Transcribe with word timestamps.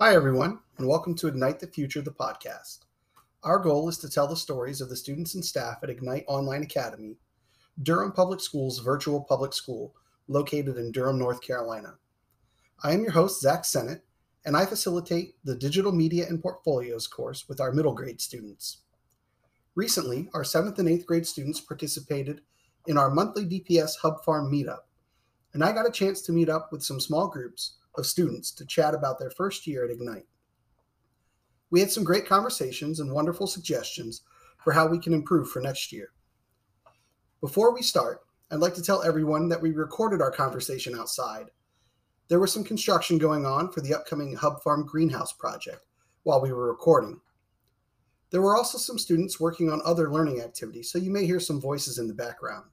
Hi, 0.00 0.14
everyone, 0.14 0.60
and 0.76 0.86
welcome 0.86 1.16
to 1.16 1.26
Ignite 1.26 1.58
the 1.58 1.66
Future, 1.66 2.00
the 2.00 2.12
podcast. 2.12 2.84
Our 3.42 3.58
goal 3.58 3.88
is 3.88 3.98
to 3.98 4.08
tell 4.08 4.28
the 4.28 4.36
stories 4.36 4.80
of 4.80 4.88
the 4.88 4.94
students 4.94 5.34
and 5.34 5.44
staff 5.44 5.78
at 5.82 5.90
Ignite 5.90 6.22
Online 6.28 6.62
Academy, 6.62 7.16
Durham 7.82 8.12
Public 8.12 8.38
Schools 8.38 8.78
virtual 8.78 9.20
public 9.20 9.52
school 9.52 9.96
located 10.28 10.76
in 10.76 10.92
Durham, 10.92 11.18
North 11.18 11.40
Carolina. 11.40 11.94
I 12.80 12.92
am 12.92 13.02
your 13.02 13.10
host, 13.10 13.40
Zach 13.40 13.64
Sennett, 13.64 14.04
and 14.46 14.56
I 14.56 14.66
facilitate 14.66 15.34
the 15.42 15.56
Digital 15.56 15.90
Media 15.90 16.28
and 16.28 16.40
Portfolios 16.40 17.08
course 17.08 17.48
with 17.48 17.60
our 17.60 17.72
middle 17.72 17.92
grade 17.92 18.20
students. 18.20 18.82
Recently, 19.74 20.30
our 20.32 20.44
7th 20.44 20.78
and 20.78 20.88
8th 20.88 21.06
grade 21.06 21.26
students 21.26 21.60
participated 21.60 22.42
in 22.86 22.96
our 22.96 23.10
monthly 23.10 23.44
DPS 23.44 23.96
Hub 24.02 24.24
Farm 24.24 24.48
meetup, 24.48 24.82
and 25.54 25.64
I 25.64 25.72
got 25.72 25.88
a 25.88 25.90
chance 25.90 26.22
to 26.22 26.32
meet 26.32 26.48
up 26.48 26.70
with 26.70 26.84
some 26.84 27.00
small 27.00 27.26
groups 27.26 27.77
of 27.98 28.06
students 28.06 28.52
to 28.52 28.64
chat 28.64 28.94
about 28.94 29.18
their 29.18 29.30
first 29.30 29.66
year 29.66 29.84
at 29.84 29.90
Ignite. 29.90 30.26
We 31.70 31.80
had 31.80 31.90
some 31.90 32.04
great 32.04 32.26
conversations 32.26 33.00
and 33.00 33.12
wonderful 33.12 33.46
suggestions 33.46 34.22
for 34.64 34.72
how 34.72 34.86
we 34.86 34.98
can 34.98 35.12
improve 35.12 35.50
for 35.50 35.60
next 35.60 35.92
year. 35.92 36.12
Before 37.40 37.74
we 37.74 37.82
start, 37.82 38.22
I'd 38.50 38.60
like 38.60 38.74
to 38.74 38.82
tell 38.82 39.02
everyone 39.02 39.48
that 39.50 39.60
we 39.60 39.72
recorded 39.72 40.22
our 40.22 40.30
conversation 40.30 40.98
outside. 40.98 41.50
There 42.28 42.40
was 42.40 42.52
some 42.52 42.64
construction 42.64 43.18
going 43.18 43.44
on 43.44 43.70
for 43.70 43.80
the 43.80 43.94
upcoming 43.94 44.34
Hub 44.34 44.62
Farm 44.62 44.86
greenhouse 44.86 45.32
project 45.32 45.84
while 46.22 46.40
we 46.40 46.52
were 46.52 46.68
recording. 46.68 47.20
There 48.30 48.42
were 48.42 48.56
also 48.56 48.78
some 48.78 48.98
students 48.98 49.40
working 49.40 49.70
on 49.70 49.80
other 49.84 50.10
learning 50.10 50.40
activities, 50.40 50.90
so 50.90 50.98
you 50.98 51.10
may 51.10 51.24
hear 51.26 51.40
some 51.40 51.60
voices 51.60 51.98
in 51.98 52.08
the 52.08 52.14
background. 52.14 52.64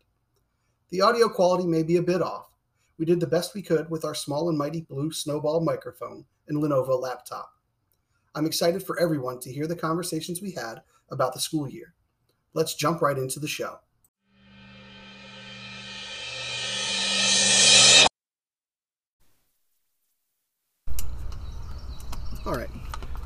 The 0.89 1.01
audio 1.01 1.29
quality 1.29 1.65
may 1.65 1.83
be 1.83 1.97
a 1.97 2.01
bit 2.01 2.21
off, 2.21 2.49
we 2.97 3.05
did 3.05 3.19
the 3.19 3.27
best 3.27 3.53
we 3.53 3.61
could 3.61 3.89
with 3.89 4.05
our 4.05 4.15
small 4.15 4.47
and 4.49 4.57
mighty 4.57 4.81
blue 4.81 5.11
snowball 5.11 5.59
microphone 5.59 6.25
and 6.47 6.57
Lenovo 6.57 6.99
laptop. 6.99 7.51
I'm 8.33 8.45
excited 8.45 8.83
for 8.83 8.99
everyone 8.99 9.39
to 9.41 9.51
hear 9.51 9.67
the 9.67 9.75
conversations 9.75 10.41
we 10.41 10.51
had 10.51 10.81
about 11.09 11.33
the 11.33 11.39
school 11.39 11.67
year. 11.67 11.93
Let's 12.53 12.73
jump 12.73 13.01
right 13.01 13.17
into 13.17 13.39
the 13.39 13.47
show. 13.47 13.79
All 22.45 22.53
right. 22.53 22.69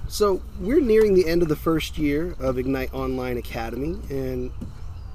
So 0.07 0.41
we're 0.59 0.81
nearing 0.81 1.13
the 1.13 1.27
end 1.27 1.43
of 1.43 1.49
the 1.49 1.55
first 1.55 1.97
year 1.97 2.35
of 2.39 2.57
Ignite 2.57 2.93
Online 2.93 3.37
Academy, 3.37 3.99
and 4.09 4.49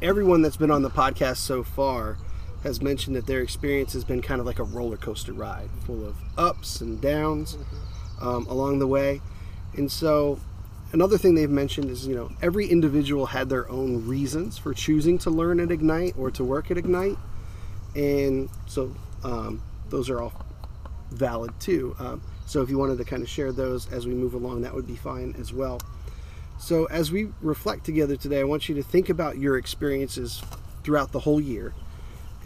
everyone 0.03 0.43
that's 0.43 0.57
been 0.57 0.71
on 0.71 0.83
the 0.83 0.91
podcast 0.91 1.39
so 1.39 1.65
far 1.65 2.19
has 2.65 2.81
mentioned 2.81 3.15
that 3.15 3.27
their 3.27 3.41
experience 3.41 3.93
has 3.93 4.05
been 4.05 4.23
kind 4.23 4.41
of 4.41 4.47
like 4.47 4.59
a 4.59 4.65
roller 4.65 4.97
coaster 4.97 5.35
ride, 5.35 5.69
full 5.85 6.05
of 6.05 6.17
ups 6.37 6.81
and 6.81 7.01
downs 7.01 7.57
mm-hmm. 7.57 8.27
um, 8.27 8.47
along 8.47 8.79
the 8.81 8.87
way. 8.87 9.21
And 9.77 9.93
so, 9.93 10.41
another 10.93 11.19
thing 11.19 11.35
they've 11.35 11.51
mentioned 11.51 11.91
is 11.91 12.07
you 12.07 12.17
know 12.17 12.31
every 12.43 12.67
individual 12.67 13.27
had 13.27 13.49
their 13.49 13.69
own 13.71 14.07
reasons 14.09 14.59
for 14.59 14.73
choosing 14.73 15.19
to 15.19 15.31
learn 15.31 15.61
at 15.61 15.71
Ignite 15.71 16.15
or 16.19 16.31
to 16.33 16.43
work 16.43 16.71
at 16.71 16.79
Ignite, 16.79 17.19
and 17.95 18.49
so 18.67 18.95
um, 19.23 19.63
those 19.91 20.09
are 20.09 20.23
all 20.23 20.33
valid 21.11 21.53
too. 21.61 21.95
Um, 21.99 22.23
so 22.47 22.63
if 22.63 22.71
you 22.71 22.79
wanted 22.79 22.99
to 22.99 23.05
kind 23.05 23.23
of 23.23 23.29
share 23.29 23.53
those 23.53 23.93
as 23.93 24.07
we 24.07 24.15
move 24.15 24.35
along, 24.35 24.63
that 24.63 24.75
would 24.75 24.87
be 24.87 24.97
fine 24.97 25.35
as 25.39 25.53
well. 25.53 25.81
So 26.59 26.87
as 26.87 27.13
we 27.13 27.29
reflect 27.43 27.85
together 27.85 28.17
today, 28.17 28.41
I 28.41 28.45
want 28.45 28.69
you 28.69 28.75
to 28.77 28.83
think 28.83 29.09
about 29.09 29.39
your 29.39 29.59
experiences 29.59 30.43
throughout 30.83 31.13
the 31.13 31.21
whole 31.21 31.41
year 31.41 31.75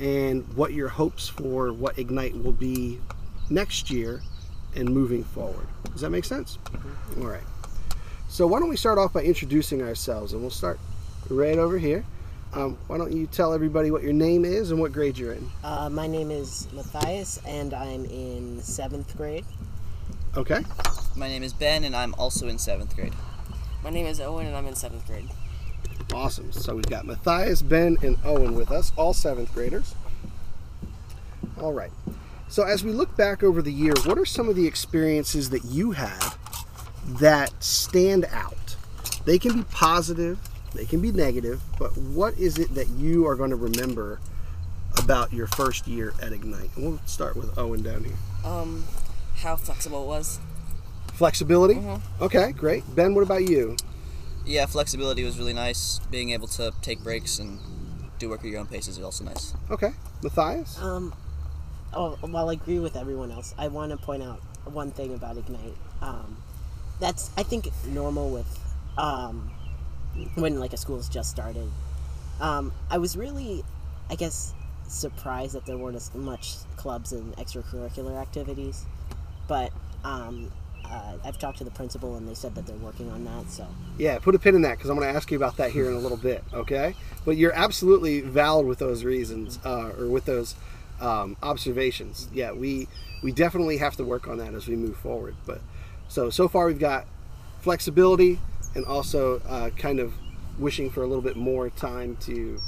and 0.01 0.47
what 0.55 0.73
your 0.73 0.89
hopes 0.89 1.29
for 1.29 1.73
what 1.73 1.99
Ignite 1.99 2.43
will 2.43 2.53
be 2.53 3.01
next 3.51 3.91
year 3.91 4.23
and 4.77 4.89
moving 4.89 5.25
forward. 5.25 5.67
Does 5.93 6.03
that 6.03 6.11
make 6.11 6.25
sense? 6.25 6.59
Mm-hmm. 6.65 7.23
All 7.23 7.29
right. 7.29 7.43
So 8.29 8.47
why 8.47 8.61
don't 8.61 8.69
we 8.69 8.77
start 8.77 8.99
off 8.99 9.13
by 9.13 9.23
introducing 9.23 9.83
ourselves, 9.83 10.33
and 10.33 10.43
we'll 10.43 10.51
start 10.51 10.79
right 11.31 11.59
over 11.59 11.79
here. 11.79 12.05
Um, 12.53 12.79
why 12.87 12.97
don't 12.97 13.13
you 13.13 13.27
tell 13.27 13.53
everybody 13.53 13.91
what 13.91 14.03
your 14.03 14.13
name 14.13 14.45
is 14.45 14.71
and 14.71 14.81
what 14.81 14.93
grade 14.93 15.19
you're 15.19 15.33
in? 15.33 15.51
Uh, 15.63 15.91
my 15.91 16.07
name 16.07 16.31
is 16.31 16.69
Mathias, 16.73 17.41
and 17.47 17.75
I'm 17.75 18.05
in 18.07 18.63
seventh 18.63 19.17
grade. 19.17 19.45
Okay. 20.37 20.63
My 21.17 21.29
name 21.29 21.43
is 21.43 21.53
Ben, 21.53 21.85
and 21.85 21.97
I'm 21.97 22.15
also 22.15 22.49
in 22.49 22.59
seventh 22.59 22.95
grade. 22.95 23.15
My 23.83 23.91
name 23.91 24.07
is 24.07 24.21
Owen, 24.21 24.47
and 24.47 24.57
I'm 24.57 24.67
in 24.67 24.75
seventh 24.75 25.07
grade. 25.07 25.29
Awesome. 26.15 26.53
So 26.53 26.75
we've 26.75 26.89
got 26.89 27.07
Mathias, 27.07 27.63
Ben, 27.63 27.97
and 28.03 28.19
Owen 28.25 28.55
with 28.55 28.71
us, 28.71 28.93
all 28.97 29.13
seventh 29.13 29.53
graders. 29.55 29.95
All 31.61 31.73
right. 31.73 31.91
So 32.49 32.63
as 32.63 32.83
we 32.83 32.93
look 32.93 33.15
back 33.17 33.43
over 33.43 33.61
the 33.61 33.73
year, 33.73 33.93
what 34.05 34.19
are 34.19 34.25
some 34.25 34.49
of 34.49 34.57
the 34.57 34.67
experiences 34.67 35.51
that 35.51 35.65
you 35.65 35.93
had 35.93 36.35
that 37.07 37.63
stand 37.63 38.25
out? 38.33 38.77
They 39.27 39.39
can 39.39 39.59
be 39.59 39.65
positive, 39.71 40.39
they 40.75 40.87
can 40.87 41.01
be 41.01 41.13
negative, 41.13 41.61
but 41.79 41.97
what 41.99 42.39
is 42.39 42.59
it 42.59 42.75
that 42.75 42.89
you 42.89 43.27
are 43.27 43.35
going 43.35 43.51
to 43.51 43.57
remember 43.57 44.21
about 44.97 45.33
your 45.33 45.47
first 45.49 45.87
year 45.87 46.15
at 46.23 46.33
Ignite? 46.33 46.71
And 46.77 46.85
we'll 46.85 47.01
start 47.05 47.37
with 47.37 47.57
Owen 47.59 47.83
down 47.83 48.05
here. 48.05 48.17
Um, 48.45 48.85
how 49.37 49.57
flexible 49.57 50.05
it 50.05 50.07
was. 50.07 50.41
Flexibility? 51.13 51.75
Mm-hmm. 51.75 52.25
Okay, 52.25 52.53
great. 52.53 52.85
Ben, 52.95 53.15
what 53.15 53.23
about 53.23 53.47
you? 53.49 53.77
Yeah, 54.49 54.65
flexibility 54.65 55.25
was 55.25 55.39
really 55.39 55.53
nice. 55.53 56.01
Being 56.11 56.31
able 56.31 56.49
to 56.49 56.73
take 56.81 57.05
breaks 57.05 57.39
and 57.39 57.61
do 58.19 58.31
work 58.31 58.41
at 58.41 58.47
your 58.47 58.61
own 58.61 58.67
pace 58.67 58.89
is 58.89 58.99
also 58.99 59.23
nice. 59.25 59.53
Okay, 59.71 59.91
Mathias. 60.23 60.81
Um, 60.81 61.15
oh, 61.93 62.17
while 62.23 62.49
I 62.49 62.55
agree 62.55 62.79
with 62.79 62.97
everyone 62.97 63.31
else, 63.31 63.55
I 63.59 63.69
want 63.69 63.91
to 63.93 63.99
point 63.99 64.23
out 64.23 64.41
one 64.65 64.91
thing 64.91 65.13
about 65.13 65.37
Ignite. 65.37 65.77
Um, 66.01 66.39
that's 66.99 67.31
I 67.37 67.43
think 67.43 67.69
normal 67.89 68.31
with 68.31 68.75
um, 68.97 69.51
when 70.37 70.59
like 70.59 70.73
a 70.73 70.79
school's 70.79 71.11
just 71.11 71.29
started. 71.29 71.71
Um, 72.41 72.73
I 72.91 72.97
was 72.97 73.19
really, 73.19 73.63
I 74.09 74.15
guess, 74.15 74.55
surprised 74.87 75.57
that 75.57 75.67
there 75.67 75.77
weren't 75.77 75.97
as 75.97 76.15
much 76.15 76.55
clubs 76.77 77.13
and 77.13 77.37
extracurricular 77.37 78.19
activities, 78.19 78.87
but 79.47 79.73
um, 80.05 80.51
uh, 80.91 81.13
I've 81.25 81.39
talked 81.39 81.59
to 81.59 81.65
the 81.65 81.71
principal 81.71 82.17
and 82.17 82.29
they 82.29 82.35
said 82.35 82.55
that 82.55 82.67
they're 82.67 82.77
working 82.77 83.11
on 83.11 83.25
that. 83.25 83.51
So 83.51 83.67
yeah, 83.99 84.19
put 84.19 84.35
a 84.35 84.39
pin 84.39 84.55
in 84.55 84.63
that 84.63 84.79
because 84.79 84.91
I'm 84.91 84.97
going 84.97 85.09
to 85.09 85.15
ask 85.15 85.31
you 85.31 85.37
about 85.37 85.57
that 85.57 85.71
here 85.71 85.87
in 85.87 85.95
a 85.95 85.99
little 85.99 86.17
bit. 86.17 86.45
Okay, 86.53 86.95
but 87.25 87.37
you're 87.37 87.53
absolutely 87.53 88.21
valid 88.21 88.67
with 88.67 88.79
those 88.79 89.05
reasons 89.05 89.59
uh, 89.65 89.93
or 89.99 90.07
with 90.09 90.25
those 90.25 90.55
um, 91.01 91.37
observations. 91.43 92.29
Yeah, 92.33 92.53
we 92.53 92.89
we 93.23 93.33
definitely 93.33 93.79
have 93.79 93.97
to 93.97 94.05
work 94.05 94.29
on 94.29 94.39
that 94.39 94.55
as 94.55 94.67
we 94.69 94.77
move 94.77 94.97
forward. 94.97 95.37
But 95.47 95.61
so 96.09 96.31
so 96.31 96.49
far 96.49 96.67
we've 96.67 96.79
got 96.79 97.07
flexibility 97.61 98.39
and 98.75 98.85
also 98.85 99.41
uh, 99.49 99.71
kind 99.71 99.99
of 100.01 100.15
wishing 100.59 100.91
for 100.91 101.03
a 101.03 101.07
little 101.07 101.23
bit 101.23 101.37
more 101.37 101.71
time 101.71 102.17
to 102.21 102.61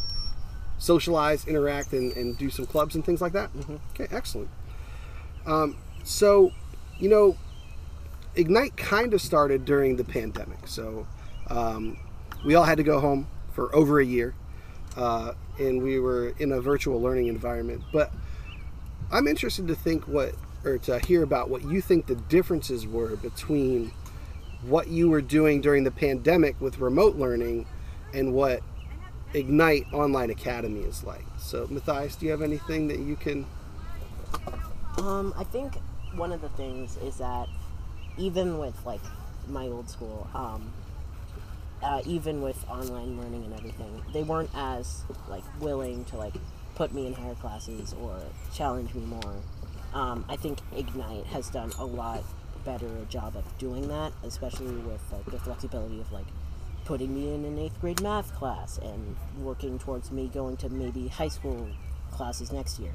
socialize, 0.78 1.46
interact, 1.46 1.92
and, 1.92 2.16
and 2.16 2.38
do 2.38 2.50
some 2.50 2.66
clubs 2.66 2.94
and 2.94 3.04
things 3.04 3.20
like 3.20 3.32
that. 3.32 3.52
Mm-hmm. 3.52 3.76
Okay, 3.94 4.14
excellent. 4.14 4.48
Um, 5.46 5.76
so, 6.04 6.52
you 6.98 7.08
know, 7.08 7.36
Ignite 8.36 8.76
kind 8.76 9.12
of 9.12 9.20
started 9.20 9.64
during 9.64 9.96
the 9.96 10.04
pandemic. 10.04 10.66
So 10.66 11.06
um, 11.48 11.98
we 12.44 12.54
all 12.54 12.64
had 12.64 12.78
to 12.78 12.84
go 12.84 13.00
home 13.00 13.26
for 13.52 13.74
over 13.74 14.00
a 14.00 14.04
year, 14.04 14.34
uh, 14.96 15.32
and 15.58 15.82
we 15.82 15.98
were 15.98 16.34
in 16.38 16.52
a 16.52 16.60
virtual 16.60 17.00
learning 17.00 17.26
environment. 17.26 17.82
But 17.92 18.12
I'm 19.10 19.26
interested 19.26 19.66
to 19.68 19.74
think 19.74 20.06
what, 20.06 20.34
or 20.64 20.78
to 20.78 20.98
hear 21.00 21.22
about 21.22 21.50
what 21.50 21.64
you 21.64 21.80
think 21.80 22.06
the 22.06 22.14
differences 22.14 22.86
were 22.86 23.16
between 23.16 23.92
what 24.62 24.88
you 24.88 25.08
were 25.08 25.22
doing 25.22 25.60
during 25.60 25.84
the 25.84 25.90
pandemic 25.90 26.60
with 26.60 26.78
remote 26.78 27.16
learning 27.16 27.66
and 28.12 28.34
what 28.34 28.62
Ignite 29.34 29.86
Online 29.92 30.30
Academy 30.30 30.80
is 30.80 31.02
like. 31.02 31.24
So, 31.38 31.66
Mathias, 31.70 32.16
do 32.16 32.26
you 32.26 32.32
have 32.32 32.42
anything 32.42 32.88
that 32.88 32.98
you 32.98 33.16
can? 33.16 33.46
Um, 34.98 35.32
I 35.36 35.44
think 35.44 35.74
one 36.14 36.32
of 36.32 36.40
the 36.40 36.48
things 36.50 36.96
is 36.98 37.16
that 37.18 37.48
even 38.20 38.58
with 38.58 38.84
like 38.84 39.00
my 39.48 39.66
old 39.66 39.88
school, 39.88 40.28
um, 40.34 40.72
uh, 41.82 42.02
even 42.04 42.42
with 42.42 42.68
online 42.68 43.18
learning 43.18 43.44
and 43.44 43.54
everything, 43.54 44.02
they 44.12 44.22
weren't 44.22 44.50
as 44.54 45.02
like 45.28 45.44
willing 45.60 46.04
to 46.04 46.16
like 46.16 46.34
put 46.74 46.92
me 46.92 47.06
in 47.06 47.14
higher 47.14 47.34
classes 47.34 47.94
or 48.00 48.20
challenge 48.54 48.94
me 48.94 49.02
more. 49.02 49.34
Um, 49.94 50.24
I 50.28 50.36
think 50.36 50.58
Ignite 50.76 51.26
has 51.26 51.48
done 51.50 51.72
a 51.78 51.84
lot 51.84 52.22
better 52.64 52.90
job 53.08 53.36
of 53.36 53.58
doing 53.58 53.88
that, 53.88 54.12
especially 54.22 54.76
with 54.76 55.00
like 55.12 55.24
the 55.24 55.38
flexibility 55.38 56.00
of 56.00 56.12
like 56.12 56.26
putting 56.84 57.14
me 57.14 57.34
in 57.34 57.44
an 57.44 57.58
eighth 57.58 57.80
grade 57.80 58.02
math 58.02 58.34
class 58.34 58.78
and 58.78 59.16
working 59.38 59.78
towards 59.78 60.10
me 60.10 60.28
going 60.28 60.56
to 60.58 60.68
maybe 60.68 61.08
high 61.08 61.28
school 61.28 61.68
classes 62.10 62.52
next 62.52 62.78
year. 62.78 62.92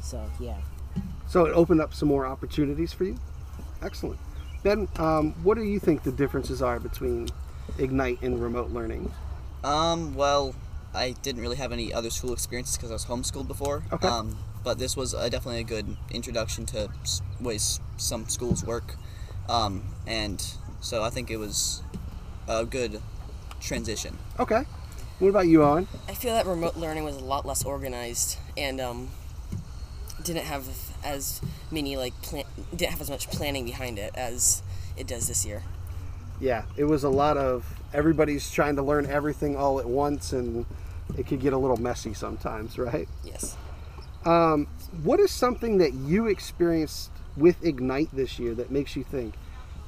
So 0.00 0.20
yeah. 0.40 0.58
So 1.28 1.46
it 1.46 1.52
opened 1.52 1.80
up 1.80 1.94
some 1.94 2.08
more 2.08 2.26
opportunities 2.26 2.92
for 2.92 3.04
you. 3.04 3.16
Excellent. 3.80 4.18
Ben, 4.62 4.88
um, 4.96 5.32
what 5.42 5.56
do 5.56 5.64
you 5.64 5.80
think 5.80 6.02
the 6.02 6.12
differences 6.12 6.62
are 6.62 6.78
between 6.78 7.28
Ignite 7.78 8.22
and 8.22 8.40
remote 8.40 8.70
learning? 8.70 9.12
Um, 9.64 10.14
well, 10.14 10.54
I 10.94 11.12
didn't 11.22 11.40
really 11.40 11.56
have 11.56 11.72
any 11.72 11.92
other 11.92 12.10
school 12.10 12.32
experiences 12.32 12.76
because 12.76 12.90
I 12.90 12.94
was 12.94 13.06
homeschooled 13.06 13.48
before. 13.48 13.82
Okay. 13.92 14.06
Um, 14.06 14.36
but 14.62 14.78
this 14.78 14.96
was 14.96 15.14
uh, 15.14 15.28
definitely 15.28 15.60
a 15.60 15.64
good 15.64 15.96
introduction 16.10 16.66
to 16.66 16.88
ways 17.40 17.80
some 17.96 18.28
schools 18.28 18.64
work. 18.64 18.94
um, 19.48 19.82
and 20.06 20.54
so 20.80 21.02
I 21.02 21.10
think 21.10 21.30
it 21.30 21.36
was 21.36 21.82
a 22.48 22.64
good 22.64 23.00
transition. 23.60 24.18
Okay. 24.38 24.64
What 25.20 25.28
about 25.28 25.46
you, 25.46 25.62
Owen? 25.62 25.86
I 26.08 26.14
feel 26.14 26.34
that 26.34 26.46
remote 26.46 26.76
learning 26.76 27.04
was 27.04 27.16
a 27.16 27.24
lot 27.24 27.46
less 27.46 27.64
organized 27.64 28.38
and 28.56 28.80
um, 28.80 29.08
didn't 30.24 30.44
have 30.44 30.66
as 31.04 31.40
many 31.72 31.96
like 31.96 32.20
plan- 32.22 32.44
didn't 32.70 32.92
have 32.92 33.00
as 33.00 33.10
much 33.10 33.28
planning 33.30 33.64
behind 33.64 33.98
it 33.98 34.12
as 34.14 34.62
it 34.96 35.06
does 35.06 35.28
this 35.28 35.44
year. 35.46 35.62
Yeah, 36.40 36.64
it 36.76 36.84
was 36.84 37.04
a 37.04 37.08
lot 37.08 37.36
of 37.36 37.64
everybody's 37.94 38.50
trying 38.50 38.76
to 38.76 38.82
learn 38.82 39.06
everything 39.06 39.56
all 39.56 39.78
at 39.78 39.86
once, 39.86 40.32
and 40.32 40.66
it 41.16 41.26
could 41.26 41.40
get 41.40 41.52
a 41.52 41.58
little 41.58 41.76
messy 41.76 42.14
sometimes, 42.14 42.78
right? 42.78 43.08
Yes. 43.24 43.56
Um, 44.24 44.66
what 45.02 45.20
is 45.20 45.30
something 45.30 45.78
that 45.78 45.94
you 45.94 46.26
experienced 46.26 47.10
with 47.36 47.64
Ignite 47.64 48.08
this 48.12 48.38
year 48.38 48.54
that 48.54 48.70
makes 48.70 48.96
you 48.96 49.04
think, 49.04 49.34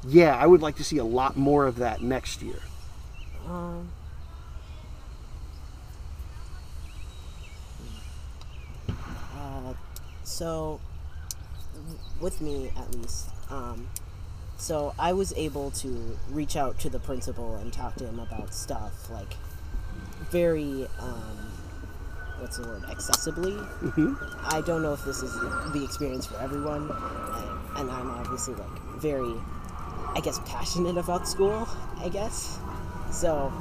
yeah, 0.06 0.36
I 0.36 0.46
would 0.46 0.62
like 0.62 0.76
to 0.76 0.84
see 0.84 0.98
a 0.98 1.04
lot 1.04 1.36
more 1.36 1.66
of 1.66 1.76
that 1.76 2.02
next 2.02 2.42
year? 2.42 2.60
Um, 3.48 3.88
uh, 8.88 9.74
so, 10.24 10.80
w- 10.80 10.93
with 12.20 12.40
me 12.40 12.70
at 12.76 12.94
least, 12.94 13.28
um, 13.50 13.88
so 14.56 14.94
I 14.98 15.12
was 15.12 15.32
able 15.36 15.70
to 15.72 16.18
reach 16.30 16.56
out 16.56 16.78
to 16.80 16.88
the 16.88 16.98
principal 16.98 17.56
and 17.56 17.72
talk 17.72 17.96
to 17.96 18.06
him 18.06 18.18
about 18.18 18.54
stuff 18.54 19.10
like 19.10 19.34
very, 20.30 20.86
um, 21.00 21.52
what's 22.38 22.56
the 22.56 22.66
word, 22.66 22.82
accessibly. 22.82 23.58
I 24.52 24.60
don't 24.62 24.82
know 24.82 24.92
if 24.92 25.04
this 25.04 25.22
is 25.22 25.32
the 25.72 25.82
experience 25.84 26.26
for 26.26 26.38
everyone, 26.38 26.90
and, 26.90 27.78
and 27.78 27.90
I'm 27.90 28.10
obviously 28.10 28.54
like 28.54 28.78
very, 28.98 29.34
I 30.14 30.20
guess, 30.22 30.40
passionate 30.46 30.96
about 30.96 31.28
school, 31.28 31.68
I 31.98 32.08
guess. 32.08 32.58
So, 33.10 33.52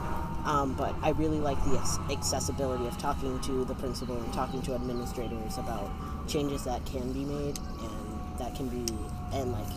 um, 0.46 0.74
but 0.78 0.96
I 1.02 1.12
really 1.12 1.40
like 1.40 1.62
the 1.66 1.78
accessibility 2.12 2.88
of 2.88 2.98
talking 2.98 3.40
to 3.42 3.66
the 3.66 3.76
principal 3.76 4.16
and 4.18 4.34
talking 4.34 4.62
to 4.64 4.74
administrators 4.74 5.58
about 5.58 5.90
changes 6.28 6.64
that 6.64 6.86
can 6.86 7.12
be 7.12 7.26
made 7.26 7.58
and 7.58 7.93
that 8.38 8.56
can 8.56 8.68
be, 8.70 8.92
and 9.34 9.52
like 9.52 9.68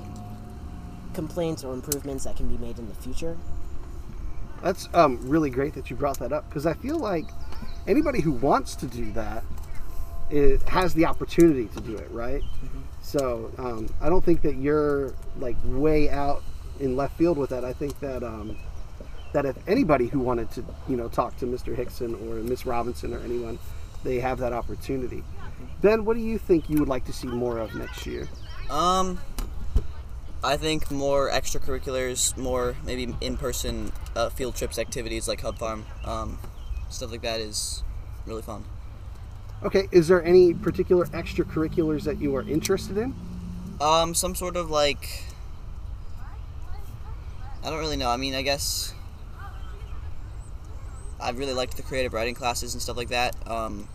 complaints 1.14 1.64
or 1.64 1.72
improvements 1.74 2.24
that 2.24 2.36
can 2.36 2.48
be 2.48 2.58
made 2.58 2.78
in 2.78 2.88
the 2.88 2.94
future. 2.94 3.36
That's 4.62 4.88
um, 4.94 5.18
really 5.28 5.50
great 5.50 5.74
that 5.74 5.90
you 5.90 5.96
brought 5.96 6.18
that 6.18 6.32
up 6.32 6.48
because 6.48 6.66
I 6.66 6.74
feel 6.74 6.98
like 6.98 7.26
anybody 7.86 8.20
who 8.20 8.32
wants 8.32 8.74
to 8.76 8.86
do 8.86 9.12
that 9.12 9.44
it 10.30 10.62
has 10.62 10.94
the 10.94 11.06
opportunity 11.06 11.66
to 11.66 11.80
do 11.80 11.96
it, 11.96 12.10
right? 12.10 12.42
So 13.02 13.52
um, 13.58 13.88
I 14.00 14.08
don't 14.08 14.24
think 14.24 14.42
that 14.42 14.56
you're 14.56 15.14
like 15.38 15.56
way 15.64 16.10
out 16.10 16.42
in 16.80 16.96
left 16.96 17.16
field 17.16 17.38
with 17.38 17.50
that. 17.50 17.64
I 17.64 17.72
think 17.72 17.98
that 18.00 18.24
um, 18.24 18.56
that 19.32 19.46
if 19.46 19.56
anybody 19.68 20.08
who 20.08 20.18
wanted 20.18 20.50
to, 20.52 20.64
you 20.88 20.96
know, 20.96 21.08
talk 21.08 21.36
to 21.38 21.46
Mr. 21.46 21.74
Hickson 21.74 22.14
or 22.14 22.42
Miss 22.42 22.66
Robinson 22.66 23.14
or 23.14 23.20
anyone, 23.20 23.58
they 24.02 24.18
have 24.18 24.38
that 24.38 24.52
opportunity. 24.52 25.22
Ben, 25.80 26.04
what 26.04 26.16
do 26.16 26.22
you 26.22 26.38
think 26.38 26.68
you 26.68 26.78
would 26.78 26.88
like 26.88 27.04
to 27.04 27.12
see 27.12 27.28
more 27.28 27.58
of 27.58 27.74
next 27.74 28.06
year? 28.06 28.28
Um, 28.70 29.20
I 30.42 30.56
think 30.56 30.90
more 30.90 31.30
extracurriculars, 31.30 32.36
more 32.36 32.76
maybe 32.84 33.14
in-person 33.20 33.92
uh, 34.14 34.30
field 34.30 34.54
trips, 34.56 34.78
activities 34.78 35.28
like 35.28 35.40
Hub 35.40 35.58
Farm, 35.58 35.86
um, 36.04 36.38
stuff 36.88 37.10
like 37.10 37.22
that 37.22 37.40
is 37.40 37.82
really 38.26 38.42
fun. 38.42 38.64
Okay, 39.62 39.88
is 39.90 40.08
there 40.08 40.22
any 40.22 40.52
particular 40.52 41.06
extracurriculars 41.06 42.04
that 42.04 42.20
you 42.20 42.34
are 42.36 42.42
interested 42.42 42.98
in? 42.98 43.14
Um, 43.80 44.14
some 44.14 44.34
sort 44.34 44.56
of 44.56 44.70
like, 44.70 45.24
I 47.64 47.70
don't 47.70 47.78
really 47.78 47.96
know. 47.96 48.10
I 48.10 48.16
mean, 48.16 48.34
I 48.34 48.42
guess 48.42 48.94
I 51.20 51.30
really 51.30 51.54
liked 51.54 51.76
the 51.76 51.82
creative 51.82 52.12
writing 52.12 52.34
classes 52.34 52.74
and 52.74 52.82
stuff 52.82 52.96
like 52.96 53.08
that. 53.08 53.34
Um, 53.48 53.88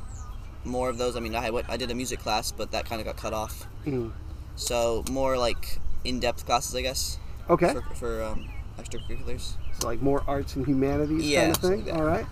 more 0.65 0.89
of 0.89 0.97
those. 0.97 1.15
I 1.15 1.19
mean, 1.19 1.35
I 1.35 1.49
went, 1.51 1.69
I 1.69 1.77
did 1.77 1.91
a 1.91 1.95
music 1.95 2.19
class, 2.19 2.51
but 2.51 2.71
that 2.71 2.85
kind 2.85 2.99
of 2.99 3.05
got 3.05 3.17
cut 3.17 3.33
off. 3.33 3.67
Mhm. 3.85 4.11
So 4.55 5.03
more 5.09 5.37
like 5.37 5.79
in-depth 6.03 6.45
classes, 6.45 6.75
I 6.75 6.81
guess. 6.81 7.17
Okay, 7.49 7.73
For, 7.73 7.81
for 7.95 8.23
um, 8.23 8.49
extracurriculars. 8.79 9.53
so 9.79 9.87
like 9.87 10.01
more 10.01 10.23
arts 10.27 10.55
and 10.55 10.65
humanities 10.65 11.29
Yeah, 11.29 11.41
kind 11.51 11.55
of 11.55 11.61
thing. 11.61 11.85
like. 11.85 11.95
All 11.95 12.03
right. 12.03 12.25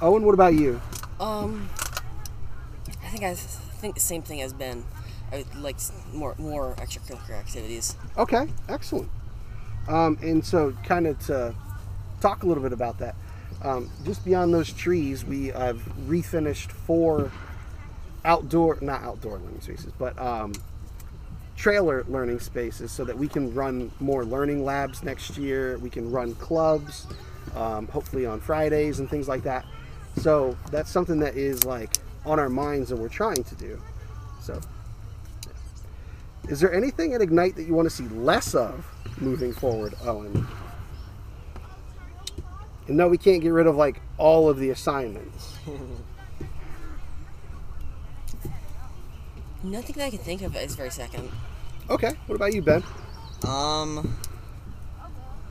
Owen, 0.00 0.24
what 0.24 0.34
about 0.34 0.54
you? 0.54 0.80
Um, 1.20 1.68
I 3.02 3.08
think 3.08 3.22
I 3.24 3.34
think 3.34 3.94
the 3.94 4.00
same 4.00 4.22
thing 4.22 4.42
as 4.42 4.52
Ben. 4.52 4.84
I 5.32 5.38
would 5.38 5.54
like 5.56 5.76
more 6.12 6.34
more 6.38 6.74
extracurricular 6.78 7.38
activities. 7.38 7.96
Okay, 8.16 8.48
excellent. 8.68 9.10
Um, 9.88 10.18
and 10.22 10.44
so, 10.44 10.72
kind 10.84 11.06
of 11.06 11.18
to 11.26 11.54
talk 12.20 12.42
a 12.42 12.46
little 12.46 12.62
bit 12.62 12.72
about 12.72 12.98
that, 12.98 13.14
um, 13.62 13.90
just 14.04 14.24
beyond 14.24 14.52
those 14.52 14.72
trees, 14.72 15.24
we 15.24 15.48
have 15.48 15.76
refinished 16.08 16.72
four 16.72 17.30
outdoor, 18.24 18.78
not 18.80 19.02
outdoor 19.02 19.38
learning 19.38 19.60
spaces, 19.60 19.92
but 19.98 20.18
um, 20.18 20.52
trailer 21.56 22.04
learning 22.08 22.38
spaces 22.38 22.92
so 22.92 23.04
that 23.04 23.16
we 23.16 23.28
can 23.28 23.52
run 23.54 23.90
more 23.98 24.24
learning 24.24 24.64
labs 24.64 25.02
next 25.02 25.36
year. 25.38 25.78
We 25.78 25.90
can 25.90 26.10
run 26.10 26.34
clubs, 26.34 27.06
um, 27.54 27.88
hopefully 27.88 28.26
on 28.26 28.40
Fridays 28.40 28.98
and 28.98 29.08
things 29.08 29.26
like 29.28 29.42
that. 29.44 29.64
So, 30.18 30.56
that's 30.70 30.90
something 30.90 31.18
that 31.20 31.36
is 31.36 31.64
like 31.64 31.94
on 32.24 32.38
our 32.38 32.48
minds 32.48 32.90
and 32.90 33.00
we're 33.00 33.08
trying 33.08 33.44
to 33.44 33.54
do. 33.54 33.80
So, 34.40 34.60
is 36.48 36.60
there 36.60 36.72
anything 36.72 37.14
at 37.14 37.20
Ignite 37.20 37.56
that 37.56 37.64
you 37.64 37.74
want 37.74 37.86
to 37.86 37.94
see 37.94 38.06
less 38.08 38.54
of 38.54 38.86
moving 39.20 39.52
forward, 39.52 39.94
Owen? 40.04 40.46
And 42.86 42.96
no, 42.96 43.08
we 43.08 43.18
can't 43.18 43.42
get 43.42 43.48
rid 43.48 43.66
of 43.66 43.76
like 43.76 44.00
all 44.18 44.48
of 44.48 44.58
the 44.58 44.70
assignments. 44.70 45.56
Nothing 49.66 49.96
that 49.96 50.04
I 50.06 50.10
can 50.10 50.18
think 50.20 50.42
of 50.42 50.54
is 50.56 50.76
very 50.76 50.90
second. 50.90 51.28
Okay, 51.90 52.12
what 52.26 52.36
about 52.36 52.54
you, 52.54 52.62
Ben? 52.62 52.84
Um, 53.46 54.16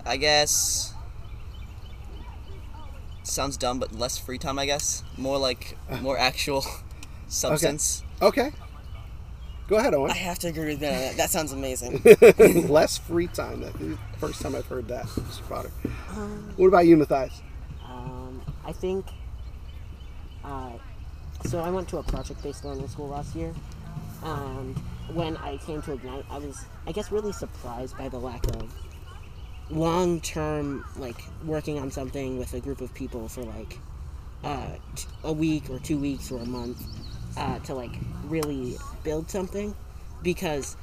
I 0.05 0.15
guess 0.17 0.93
sounds 3.23 3.57
dumb, 3.57 3.79
but 3.79 3.93
less 3.93 4.17
free 4.17 4.37
time. 4.37 4.57
I 4.57 4.65
guess 4.65 5.03
more 5.17 5.37
like 5.37 5.77
more 6.01 6.17
actual 6.17 6.63
substance. 7.27 8.03
Okay, 8.21 8.51
go 9.67 9.75
ahead, 9.77 9.93
Owen. 9.93 10.11
I 10.11 10.15
have 10.15 10.39
to 10.39 10.47
agree 10.47 10.67
with 10.67 10.79
Ben. 10.79 11.15
That 11.17 11.29
sounds 11.29 11.51
amazing. 11.51 12.01
less 12.69 12.97
free 12.97 13.27
time. 13.27 13.61
That 13.61 13.97
first 14.17 14.41
time 14.41 14.55
I've 14.55 14.67
heard 14.67 14.87
that, 14.87 15.05
Mr. 15.07 15.47
Potter. 15.49 15.71
What 16.55 16.67
about 16.67 16.85
you, 16.87 16.95
Mathias? 16.95 17.41
Um, 17.85 18.41
I 18.65 18.71
think. 18.71 19.05
Uh, 20.43 20.71
so 21.43 21.59
I 21.59 21.69
went 21.69 21.89
to 21.89 21.97
a 21.97 22.03
project-based 22.03 22.63
learning 22.63 22.87
school 22.87 23.07
last 23.09 23.35
year, 23.35 23.53
and 24.25 24.77
when 25.13 25.37
I 25.37 25.57
came 25.57 25.81
to 25.83 25.93
Ignite, 25.93 26.25
I 26.29 26.39
was, 26.39 26.65
I 26.87 26.91
guess, 26.91 27.11
really 27.11 27.31
surprised 27.31 27.97
by 27.97 28.09
the 28.09 28.17
lack 28.17 28.45
of 28.47 28.73
long-term, 29.69 30.83
like 30.97 31.23
working 31.45 31.79
on 31.79 31.91
something 31.91 32.37
with 32.37 32.53
a 32.53 32.59
group 32.59 32.81
of 32.81 32.93
people 32.93 33.27
for 33.27 33.43
like 33.43 33.79
uh, 34.43 34.67
t- 34.95 35.07
a 35.23 35.31
week 35.31 35.69
or 35.69 35.79
two 35.79 35.97
weeks 35.97 36.31
or 36.31 36.41
a 36.41 36.45
month 36.45 36.83
uh, 37.37 37.59
to 37.59 37.73
like 37.73 37.91
really 38.25 38.77
build 39.03 39.29
something, 39.29 39.75
because 40.23 40.75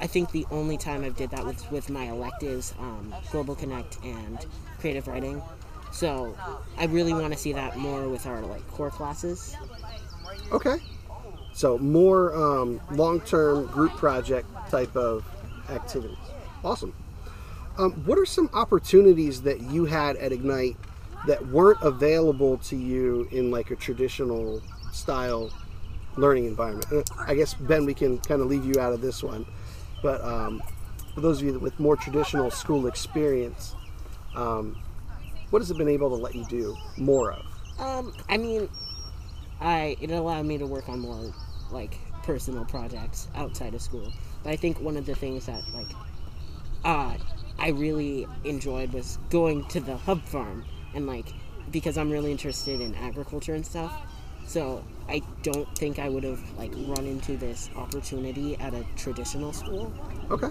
I 0.00 0.06
think 0.06 0.30
the 0.30 0.46
only 0.50 0.76
time 0.76 1.04
I've 1.04 1.16
did 1.16 1.30
that 1.30 1.44
was 1.44 1.70
with 1.70 1.90
my 1.90 2.04
electives, 2.04 2.74
um, 2.78 3.14
Global 3.30 3.54
Connect 3.54 3.98
and 4.04 4.44
creative 4.78 5.08
writing. 5.08 5.42
So 5.92 6.36
I 6.76 6.86
really 6.86 7.14
want 7.14 7.32
to 7.32 7.38
see 7.38 7.52
that 7.54 7.78
more 7.78 8.08
with 8.08 8.26
our 8.26 8.40
like 8.42 8.66
core 8.70 8.90
classes. 8.90 9.56
Okay. 10.52 10.76
So 11.56 11.78
more 11.78 12.36
um, 12.36 12.82
long-term 12.90 13.68
group 13.68 13.92
project 13.92 14.46
type 14.70 14.94
of 14.94 15.24
activities. 15.70 16.18
Awesome. 16.62 16.94
Um, 17.78 17.92
what 18.04 18.18
are 18.18 18.26
some 18.26 18.50
opportunities 18.52 19.40
that 19.40 19.62
you 19.62 19.86
had 19.86 20.16
at 20.16 20.32
Ignite 20.32 20.76
that 21.26 21.46
weren't 21.46 21.80
available 21.80 22.58
to 22.58 22.76
you 22.76 23.26
in 23.32 23.50
like 23.50 23.70
a 23.70 23.76
traditional 23.76 24.62
style 24.92 25.50
learning 26.18 26.44
environment? 26.44 26.92
Uh, 26.92 27.02
I 27.26 27.34
guess 27.34 27.54
Ben, 27.54 27.86
we 27.86 27.94
can 27.94 28.18
kind 28.18 28.42
of 28.42 28.48
leave 28.48 28.66
you 28.66 28.78
out 28.78 28.92
of 28.92 29.00
this 29.00 29.22
one, 29.22 29.46
but 30.02 30.22
um, 30.22 30.62
for 31.14 31.22
those 31.22 31.40
of 31.40 31.46
you 31.46 31.58
with 31.58 31.80
more 31.80 31.96
traditional 31.96 32.50
school 32.50 32.86
experience, 32.86 33.74
um, 34.34 34.76
what 35.48 35.62
has 35.62 35.70
it 35.70 35.78
been 35.78 35.88
able 35.88 36.10
to 36.10 36.16
let 36.16 36.34
you 36.34 36.44
do 36.50 36.76
more 36.98 37.32
of? 37.32 37.46
Um, 37.78 38.14
I 38.28 38.36
mean, 38.36 38.68
I 39.58 39.96
it 40.02 40.10
allowed 40.10 40.44
me 40.44 40.58
to 40.58 40.66
work 40.66 40.90
on 40.90 40.98
more 41.00 41.32
like 41.70 41.98
personal 42.22 42.64
projects 42.64 43.28
outside 43.34 43.74
of 43.74 43.82
school. 43.82 44.12
But 44.42 44.52
I 44.52 44.56
think 44.56 44.80
one 44.80 44.96
of 44.96 45.06
the 45.06 45.14
things 45.14 45.46
that 45.46 45.62
like 45.74 45.88
uh, 46.84 47.16
I 47.58 47.68
really 47.70 48.26
enjoyed 48.44 48.92
was 48.92 49.18
going 49.30 49.64
to 49.66 49.80
the 49.80 49.96
hub 49.96 50.24
farm 50.24 50.64
and 50.94 51.06
like 51.06 51.32
because 51.70 51.98
I'm 51.98 52.10
really 52.10 52.30
interested 52.30 52.80
in 52.80 52.94
agriculture 52.96 53.54
and 53.54 53.66
stuff. 53.66 53.92
So 54.46 54.84
I 55.08 55.22
don't 55.42 55.68
think 55.76 55.98
I 55.98 56.08
would 56.08 56.24
have 56.24 56.40
like 56.56 56.72
run 56.86 57.06
into 57.06 57.36
this 57.36 57.70
opportunity 57.76 58.56
at 58.58 58.74
a 58.74 58.84
traditional 58.96 59.52
school. 59.52 59.92
Okay. 60.30 60.50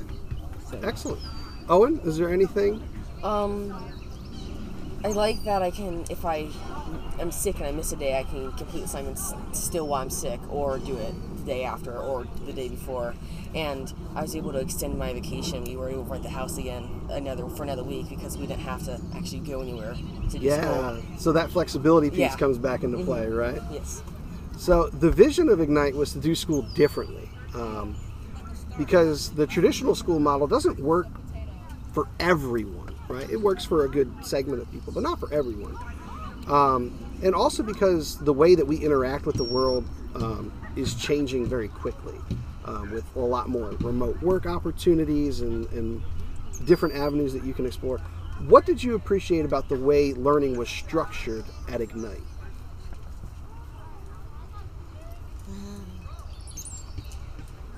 So 0.70 0.80
Excellent. 0.84 1.22
Owen, 1.70 2.00
is 2.04 2.18
there 2.18 2.32
anything? 2.32 2.84
Um, 3.24 3.74
I 5.06 5.10
like 5.10 5.44
that 5.44 5.62
I 5.62 5.70
can, 5.70 6.04
if 6.10 6.26
I 6.26 6.48
am 7.20 7.32
sick 7.32 7.58
and 7.58 7.68
I 7.68 7.72
miss 7.72 7.92
a 7.92 7.96
day, 7.96 8.18
I 8.18 8.24
can 8.24 8.52
complete 8.54 8.86
assignments 8.86 9.36
still 9.52 9.88
while 9.88 10.02
I'm 10.02 10.10
sick, 10.10 10.40
or 10.52 10.80
do 10.80 10.98
it 10.98 11.14
the 11.38 11.44
day 11.44 11.64
after 11.64 11.96
or 11.96 12.26
the 12.48 12.54
day 12.54 12.70
before. 12.70 13.14
And 13.54 13.94
I 14.16 14.24
was 14.24 14.36
able 14.36 14.52
to 14.54 14.58
extend 14.58 14.98
my 14.98 15.14
vacation. 15.14 15.64
We 15.64 15.76
were 15.76 15.92
able 15.92 16.06
to 16.06 16.10
rent 16.10 16.24
the 16.24 16.30
house 16.30 16.58
again 16.58 16.90
another 17.12 17.48
for 17.50 17.62
another 17.62 17.84
week 17.84 18.10
because 18.10 18.36
we 18.36 18.48
didn't 18.48 18.62
have 18.62 18.84
to 18.86 19.00
actually 19.16 19.42
go 19.42 19.62
anywhere 19.62 19.94
to 20.32 20.40
do 20.40 20.44
Yeah. 20.44 20.62
school. 20.62 21.04
So 21.20 21.32
that 21.34 21.52
flexibility 21.52 22.10
piece 22.10 22.18
Yeah. 22.18 22.36
comes 22.36 22.58
back 22.58 22.84
into 22.84 22.98
play, 23.04 23.28
right? 23.28 23.62
Yes. 23.72 24.02
So 24.58 24.90
the 24.90 25.12
vision 25.12 25.50
of 25.50 25.62
Ignite 25.62 25.96
was 25.96 26.14
to 26.14 26.20
do 26.20 26.34
school 26.34 26.64
differently, 26.74 27.30
um, 27.54 27.96
because 28.76 29.30
the 29.30 29.46
traditional 29.46 29.94
school 29.94 30.18
model 30.18 30.48
doesn't 30.48 30.80
work 30.80 31.08
for 31.94 32.08
everyone, 32.20 32.95
right? 33.08 33.30
It 33.30 33.40
works 33.40 33.66
for 33.66 33.86
a 33.86 33.90
good 33.90 34.12
segment 34.26 34.62
of 34.62 34.72
people, 34.72 34.94
but 34.94 35.04
not 35.04 35.20
for 35.20 35.32
everyone. 35.34 35.78
Um, 36.48 36.98
and 37.24 37.34
also 37.34 37.64
because 37.64 38.18
the 38.20 38.34
way 38.34 38.56
that 38.56 38.66
we 38.66 38.78
interact 38.78 39.26
with 39.26 39.36
the 39.36 39.44
world 39.44 39.86
um, 40.16 40.52
is 40.76 40.96
changing 40.96 41.48
very 41.48 41.68
quickly, 41.68 42.16
um, 42.66 42.92
with 42.92 43.04
a 43.16 43.20
lot 43.20 43.50
more 43.50 43.72
remote 43.80 44.22
work 44.22 44.46
opportunities 44.46 45.42
and, 45.42 45.68
and 45.72 46.04
different 46.66 46.96
avenues 46.96 47.34
that 47.34 47.44
you 47.44 47.54
can 47.54 47.66
explore. 47.66 47.98
What 48.48 48.66
did 48.66 48.84
you 48.84 48.96
appreciate 48.96 49.46
about 49.46 49.70
the 49.70 49.80
way 49.80 50.14
learning 50.14 50.58
was 50.58 50.70
structured 50.70 51.46
at 51.70 51.82
Ignite? 51.82 52.22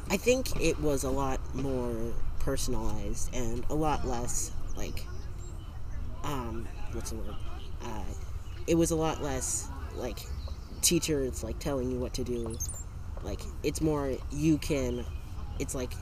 I 0.09 0.15
think 0.15 0.61
it 0.61 0.79
was 0.79 1.03
a 1.03 1.09
lot 1.09 1.39
more 1.53 1.93
personalized 2.39 3.33
and 3.35 3.65
a 3.69 3.75
lot 3.75 4.07
less 4.07 4.51
like 4.77 5.05
um 6.27 6.67
what's 6.93 7.11
the 7.11 7.17
word? 7.17 7.35
Uh, 7.83 8.03
it 8.67 8.75
was 8.75 8.91
a 8.91 8.95
lot 8.95 9.21
less 9.23 9.67
like 9.95 10.19
teachers 10.81 11.43
like 11.43 11.57
telling 11.59 11.89
you 11.91 11.99
what 11.99 12.13
to 12.13 12.23
do. 12.23 12.57
Like 13.23 13.41
it's 13.63 13.81
more 13.81 14.13
you 14.31 14.57
can 14.57 15.05
it's 15.59 15.73
like 15.73 15.93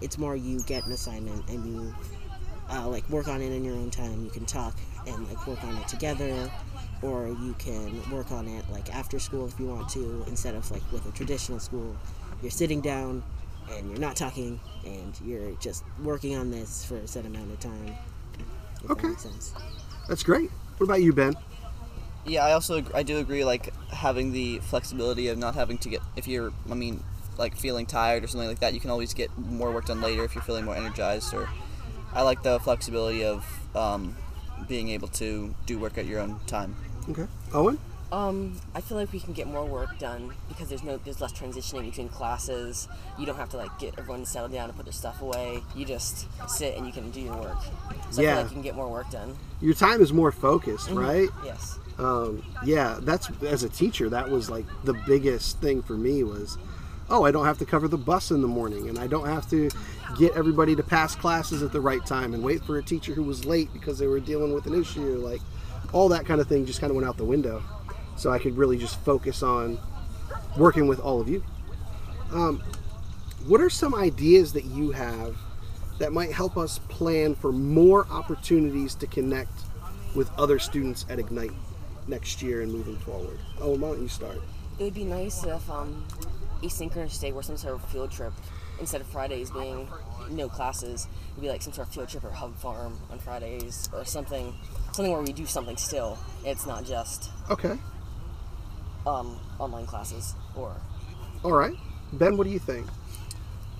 it's 0.00 0.18
more 0.18 0.36
you 0.36 0.60
get 0.60 0.84
an 0.86 0.92
assignment 0.92 1.48
and 1.48 1.66
you 1.66 1.94
uh, 2.70 2.86
like 2.88 3.08
work 3.10 3.28
on 3.28 3.40
it 3.42 3.52
in 3.52 3.64
your 3.64 3.74
own 3.74 3.90
time. 3.90 4.24
You 4.24 4.30
can 4.30 4.46
talk 4.46 4.76
and 5.06 5.28
like 5.28 5.46
work 5.46 5.62
on 5.64 5.76
it 5.76 5.88
together, 5.88 6.50
or 7.02 7.28
you 7.28 7.54
can 7.58 8.08
work 8.10 8.30
on 8.30 8.46
it 8.46 8.64
like 8.70 8.94
after 8.94 9.18
school 9.18 9.46
if 9.46 9.58
you 9.58 9.66
want 9.66 9.88
to, 9.90 10.24
instead 10.28 10.54
of 10.54 10.70
like 10.70 10.82
with 10.92 11.06
a 11.06 11.12
traditional 11.12 11.58
school, 11.58 11.96
you're 12.42 12.50
sitting 12.50 12.80
down 12.80 13.22
and 13.72 13.88
you're 13.90 13.98
not 13.98 14.16
talking 14.16 14.60
and 14.84 15.18
you're 15.24 15.52
just 15.56 15.84
working 16.02 16.36
on 16.36 16.50
this 16.50 16.84
for 16.84 16.96
a 16.96 17.06
set 17.06 17.26
amount 17.26 17.50
of 17.50 17.60
time. 17.60 17.94
If 18.84 18.90
Okay. 18.90 19.08
That 19.08 19.20
sense. 19.20 19.52
That's 20.08 20.22
great. 20.22 20.50
What 20.78 20.86
about 20.86 21.02
you, 21.02 21.12
Ben? 21.12 21.34
Yeah, 22.26 22.44
I 22.44 22.52
also 22.52 22.84
I 22.94 23.02
do 23.02 23.18
agree 23.18 23.44
like 23.44 23.74
having 23.88 24.32
the 24.32 24.58
flexibility 24.58 25.28
of 25.28 25.38
not 25.38 25.54
having 25.54 25.78
to 25.78 25.88
get 25.88 26.00
if 26.16 26.28
you're 26.28 26.52
I 26.70 26.74
mean 26.74 27.02
like 27.38 27.56
feeling 27.56 27.86
tired 27.86 28.22
or 28.22 28.28
something 28.28 28.48
like 28.48 28.60
that, 28.60 28.74
you 28.74 28.80
can 28.80 28.90
always 28.90 29.14
get 29.14 29.36
more 29.38 29.72
work 29.72 29.86
done 29.86 30.00
later 30.00 30.24
if 30.24 30.34
you're 30.34 30.44
feeling 30.44 30.64
more 30.64 30.76
energized. 30.76 31.32
Or 31.32 31.48
I 32.12 32.22
like 32.22 32.42
the 32.42 32.60
flexibility 32.60 33.24
of 33.24 33.44
um, 33.74 34.16
being 34.68 34.90
able 34.90 35.08
to 35.08 35.54
do 35.66 35.78
work 35.78 35.96
at 35.96 36.06
your 36.06 36.20
own 36.20 36.38
time. 36.46 36.76
Okay. 37.08 37.26
Owen? 37.54 37.78
Um, 38.12 38.60
I 38.74 38.80
feel 38.80 38.96
like 38.96 39.12
we 39.12 39.20
can 39.20 39.32
get 39.32 39.46
more 39.46 39.64
work 39.64 39.96
done 40.00 40.32
because 40.48 40.68
there's 40.68 40.82
no 40.82 40.96
there's 41.04 41.20
less 41.20 41.32
transitioning 41.32 41.84
between 41.84 42.08
classes. 42.08 42.88
You 43.18 43.24
don't 43.26 43.36
have 43.36 43.50
to 43.50 43.56
like 43.56 43.76
get 43.78 43.94
everyone 43.98 44.20
to 44.20 44.26
settle 44.26 44.48
down 44.48 44.68
and 44.68 44.76
put 44.76 44.84
their 44.84 44.92
stuff 44.92 45.22
away. 45.22 45.62
You 45.76 45.84
just 45.84 46.26
sit 46.48 46.76
and 46.76 46.86
you 46.86 46.92
can 46.92 47.10
do 47.10 47.20
your 47.20 47.36
work. 47.36 47.58
So 48.10 48.20
I 48.20 48.24
Yeah. 48.24 48.34
feel 48.34 48.42
like 48.42 48.50
you 48.50 48.54
can 48.54 48.62
get 48.62 48.74
more 48.74 48.88
work 48.90 49.10
done. 49.10 49.36
Your 49.60 49.74
time 49.74 50.00
is 50.00 50.12
more 50.12 50.32
focused, 50.32 50.90
right? 50.90 51.28
Yes. 51.44 51.78
Um, 51.98 52.42
yeah, 52.64 52.98
that's 53.02 53.30
as 53.46 53.62
a 53.62 53.68
teacher, 53.68 54.08
that 54.08 54.28
was 54.28 54.50
like 54.50 54.64
the 54.84 54.94
biggest 55.06 55.58
thing 55.60 55.80
for 55.82 55.92
me 55.92 56.24
was, 56.24 56.58
oh, 57.10 57.24
I 57.24 57.30
don't 57.30 57.44
have 57.44 57.58
to 57.58 57.64
cover 57.64 57.86
the 57.86 57.98
bus 57.98 58.30
in 58.32 58.40
the 58.42 58.48
morning, 58.48 58.88
and 58.88 58.98
I 58.98 59.06
don't 59.06 59.26
have 59.26 59.48
to 59.50 59.68
get 60.18 60.32
everybody 60.36 60.74
to 60.74 60.82
pass 60.82 61.14
classes 61.14 61.62
at 61.62 61.72
the 61.72 61.80
right 61.80 62.04
time 62.06 62.34
and 62.34 62.42
wait 62.42 62.64
for 62.64 62.78
a 62.78 62.82
teacher 62.82 63.12
who 63.14 63.22
was 63.22 63.44
late 63.44 63.72
because 63.72 63.98
they 63.98 64.06
were 64.08 64.18
dealing 64.18 64.52
with 64.52 64.66
an 64.66 64.74
issue. 64.74 65.18
Like 65.24 65.42
all 65.92 66.08
that 66.08 66.24
kind 66.26 66.40
of 66.40 66.48
thing 66.48 66.66
just 66.66 66.80
kind 66.80 66.90
of 66.90 66.96
went 66.96 67.06
out 67.06 67.16
the 67.16 67.24
window. 67.24 67.62
So 68.20 68.30
I 68.30 68.38
could 68.38 68.58
really 68.58 68.76
just 68.76 69.00
focus 69.00 69.42
on 69.42 69.78
working 70.58 70.86
with 70.86 71.00
all 71.00 71.22
of 71.22 71.28
you. 71.30 71.42
Um, 72.30 72.62
what 73.46 73.62
are 73.62 73.70
some 73.70 73.94
ideas 73.94 74.52
that 74.52 74.66
you 74.66 74.90
have 74.90 75.38
that 75.98 76.12
might 76.12 76.30
help 76.30 76.58
us 76.58 76.80
plan 76.80 77.34
for 77.34 77.50
more 77.50 78.06
opportunities 78.10 78.94
to 78.96 79.06
connect 79.06 79.52
with 80.14 80.30
other 80.38 80.58
students 80.58 81.06
at 81.08 81.18
Ignite 81.18 81.52
next 82.08 82.42
year 82.42 82.60
and 82.60 82.70
moving 82.70 82.98
forward? 82.98 83.38
Oh, 83.58 83.70
why 83.70 83.92
don't 83.92 84.02
you 84.02 84.08
start? 84.08 84.36
It 84.78 84.82
would 84.84 84.92
be 84.92 85.04
nice 85.04 85.42
if 85.44 85.70
um, 85.70 86.04
asynchronous 86.62 87.18
day 87.18 87.32
were 87.32 87.42
some 87.42 87.56
sort 87.56 87.72
of 87.72 87.84
field 87.86 88.10
trip 88.10 88.34
instead 88.78 89.00
of 89.00 89.06
Fridays 89.06 89.50
being 89.50 89.88
no 90.28 90.46
classes. 90.50 91.08
It'd 91.32 91.42
be 91.42 91.48
like 91.48 91.62
some 91.62 91.72
sort 91.72 91.88
of 91.88 91.94
field 91.94 92.10
trip 92.10 92.24
or 92.24 92.30
hub 92.30 92.54
farm 92.58 92.98
on 93.10 93.18
Fridays 93.18 93.88
or 93.94 94.04
something, 94.04 94.54
something 94.92 95.10
where 95.10 95.22
we 95.22 95.32
do 95.32 95.46
something 95.46 95.78
still. 95.78 96.18
It's 96.44 96.66
not 96.66 96.84
just 96.84 97.30
Okay. 97.50 97.78
Um, 99.06 99.38
online 99.58 99.86
classes 99.86 100.34
or 100.54 100.74
All 101.42 101.52
right. 101.52 101.74
Ben, 102.12 102.36
what 102.36 102.44
do 102.44 102.52
you 102.52 102.58
think? 102.58 102.86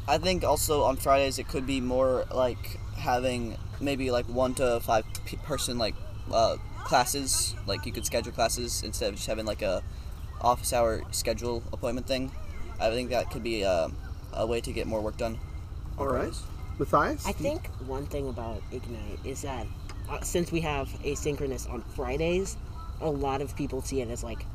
I 0.09 0.19
think 0.19 0.45
also 0.45 0.83
on 0.83 0.97
Fridays 0.97 1.39
it 1.39 1.49
could 1.49 1.67
be 1.67 1.81
more 1.81 2.25
like 2.33 2.79
having 2.97 3.57
maybe 3.81 4.11
like 4.11 4.27
one 4.27 4.55
to 4.55 4.81
five 4.81 5.05
person 5.45 5.79
like 5.79 5.95
uh, 6.33 6.57
classes. 6.85 7.55
Like 7.67 7.87
you 7.87 7.93
could 7.93 8.07
schedule 8.07 8.33
classes 8.33 8.83
instead 8.83 9.11
of 9.11 9.17
just 9.17 9.27
having 9.27 9.47
like 9.47 9.63
a 9.63 9.83
office 10.41 10.73
hour 10.73 11.03
schedule 11.11 11.63
appointment 11.73 12.07
thing. 12.07 12.33
I 12.81 12.91
think 12.91 13.11
that 13.11 13.31
could 13.31 13.43
be 13.43 13.65
uh, 13.65 13.89
a 14.33 14.47
way 14.47 14.61
to 14.63 14.73
get 14.73 14.87
more 14.87 15.01
work 15.01 15.17
done. 15.17 15.39
on 15.99 15.99
All 15.99 16.07
right. 16.07 16.33
Fridays. 16.33 16.43
Mathias? 16.79 17.27
I 17.27 17.33
think 17.33 17.67
one 17.87 18.07
thing 18.07 18.29
about 18.29 18.63
Ignite 18.73 19.21
is 19.25 19.43
that 19.43 19.67
uh, 20.09 20.21
since 20.23 20.51
we 20.51 20.63
have 20.63 20.89
asynchronous 21.05 21.71
on 21.71 21.83
Fridays, 21.83 22.57
a 23.03 23.11
lot 23.11 23.43
of 23.43 23.55
people 23.55 23.83
see 23.83 24.01
it 24.01 24.09
as 24.09 24.25
like 24.25 24.47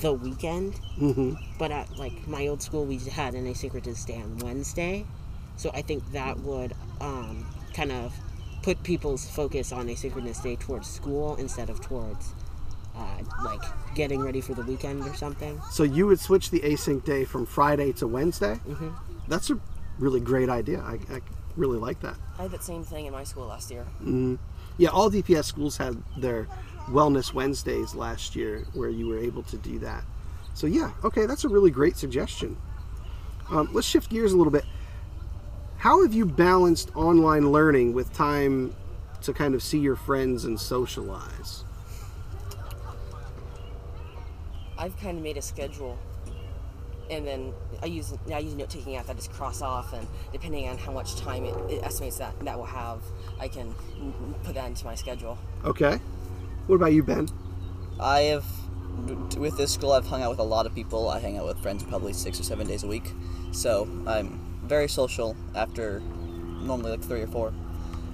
the 0.00 0.12
weekend. 0.12 0.74
Mm-hmm. 0.98 1.34
But 1.58 1.70
at 1.70 1.96
like 1.96 2.26
my 2.26 2.46
old 2.46 2.62
school, 2.62 2.84
we 2.84 2.98
had 2.98 3.34
an 3.34 3.46
asynchronous 3.46 4.06
day 4.06 4.16
on 4.20 4.38
Wednesday, 4.38 5.06
so 5.56 5.70
I 5.74 5.82
think 5.82 6.10
that 6.12 6.38
would 6.40 6.74
um, 7.00 7.46
kind 7.74 7.92
of 7.92 8.14
put 8.62 8.82
people's 8.82 9.28
focus 9.30 9.72
on 9.72 9.86
asynchronous 9.86 10.42
day 10.42 10.56
towards 10.56 10.88
school 10.88 11.36
instead 11.36 11.70
of 11.70 11.80
towards 11.80 12.34
uh, 12.96 13.18
like 13.44 13.62
getting 13.94 14.20
ready 14.22 14.40
for 14.40 14.54
the 14.54 14.62
weekend 14.62 15.02
or 15.06 15.14
something. 15.14 15.60
So 15.70 15.82
you 15.82 16.06
would 16.06 16.18
switch 16.18 16.50
the 16.50 16.60
async 16.60 17.04
day 17.04 17.24
from 17.24 17.46
Friday 17.46 17.92
to 17.94 18.06
Wednesday? 18.06 18.58
Mhm. 18.66 18.94
That's 19.28 19.50
a 19.50 19.58
really 19.98 20.20
great 20.20 20.48
idea. 20.48 20.80
I, 20.80 20.98
I 21.12 21.20
really 21.56 21.78
like 21.78 22.00
that. 22.00 22.16
I 22.38 22.42
had 22.42 22.50
that 22.52 22.62
same 22.62 22.84
thing 22.84 23.06
in 23.06 23.12
my 23.12 23.24
school 23.24 23.46
last 23.46 23.70
year. 23.70 23.86
Yeah, 24.78 24.90
all 24.90 25.10
DPS 25.10 25.44
schools 25.44 25.76
had 25.78 26.02
their 26.18 26.46
Wellness 26.86 27.32
Wednesdays 27.32 27.94
last 27.94 28.36
year 28.36 28.66
where 28.74 28.88
you 28.88 29.08
were 29.08 29.18
able 29.18 29.42
to 29.44 29.56
do 29.56 29.78
that. 29.80 30.04
So, 30.54 30.66
yeah, 30.66 30.92
okay, 31.04 31.26
that's 31.26 31.44
a 31.44 31.48
really 31.48 31.70
great 31.70 31.96
suggestion. 31.96 32.56
Um, 33.50 33.68
let's 33.72 33.86
shift 33.86 34.10
gears 34.10 34.32
a 34.32 34.36
little 34.36 34.52
bit. 34.52 34.64
How 35.76 36.02
have 36.02 36.14
you 36.14 36.24
balanced 36.24 36.94
online 36.96 37.52
learning 37.52 37.92
with 37.92 38.12
time 38.12 38.74
to 39.22 39.32
kind 39.32 39.54
of 39.54 39.62
see 39.62 39.78
your 39.78 39.96
friends 39.96 40.44
and 40.44 40.58
socialize? 40.58 41.64
I've 44.78 44.98
kind 45.00 45.16
of 45.16 45.22
made 45.22 45.36
a 45.36 45.42
schedule, 45.42 45.98
and 47.10 47.26
then 47.26 47.52
I 47.82 47.86
use 47.86 48.14
I 48.32 48.38
use 48.38 48.54
note 48.54 48.68
taking 48.68 48.96
app 48.96 49.06
that 49.06 49.12
I 49.12 49.14
just 49.16 49.32
cross 49.32 49.62
off, 49.62 49.92
and 49.92 50.06
depending 50.32 50.68
on 50.68 50.76
how 50.76 50.92
much 50.92 51.16
time 51.16 51.44
it, 51.44 51.54
it 51.70 51.82
estimates 51.82 52.18
that 52.18 52.38
that 52.44 52.58
will 52.58 52.66
have, 52.66 53.00
I 53.38 53.48
can 53.48 53.74
put 54.44 54.54
that 54.54 54.66
into 54.66 54.84
my 54.84 54.94
schedule. 54.94 55.38
Okay. 55.64 55.98
What 56.66 56.76
about 56.76 56.92
you, 56.92 57.02
Ben? 57.02 57.28
I 58.00 58.20
have 58.22 58.44
with 59.36 59.56
this 59.56 59.72
school 59.72 59.92
I've 59.92 60.06
hung 60.06 60.22
out 60.22 60.30
with 60.30 60.38
a 60.38 60.44
lot 60.44 60.66
of 60.66 60.74
people. 60.74 61.08
I 61.08 61.20
hang 61.20 61.38
out 61.38 61.46
with 61.46 61.58
friends 61.60 61.82
probably 61.84 62.12
six 62.12 62.40
or 62.40 62.42
seven 62.42 62.66
days 62.66 62.82
a 62.82 62.86
week, 62.86 63.12
so 63.52 63.88
I'm 64.06 64.40
very 64.64 64.88
social 64.88 65.36
after 65.54 66.00
normally 66.00 66.90
like 66.92 67.02
three 67.02 67.20
or 67.22 67.26
four. 67.28 67.52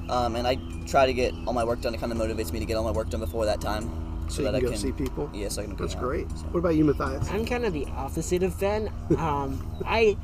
Um, 0.09 0.37
and 0.37 0.47
I 0.47 0.57
try 0.87 1.07
to 1.07 1.13
get 1.13 1.33
all 1.47 1.53
my 1.53 1.65
work 1.65 1.81
done. 1.81 1.95
It 1.95 2.01
kind 2.01 2.13
of 2.13 2.19
motivates 2.19 2.53
me 2.53 2.59
to 2.59 2.67
get 2.67 2.77
all 2.77 2.85
my 2.85 2.91
work 2.91 3.09
done 3.09 3.21
before 3.21 3.47
that 3.47 3.61
time, 3.61 3.89
so, 4.29 4.37
So 4.37 4.43
you 4.43 4.51
that 4.53 4.53
can 4.53 4.57
I 4.57 4.61
go 4.61 4.71
can 4.71 4.79
see 4.79 4.93
people? 4.93 5.31
Yes, 5.33 5.57
I 5.59 5.63
can. 5.65 5.75
go 5.75 5.85
That's 5.85 5.95
out, 5.95 6.03
great. 6.03 6.29
so. 6.31 6.45
What 6.47 6.59
about 6.61 6.75
you, 6.75 6.85
Mathias? 6.85 7.31
I'm 7.31 7.47
kind 7.47 7.65
of 7.65 7.73
the 7.73 7.87
opposite 7.97 8.43
of 8.43 8.59
Ben. 8.59 8.91
Um, 9.17 9.65
I 9.87 10.17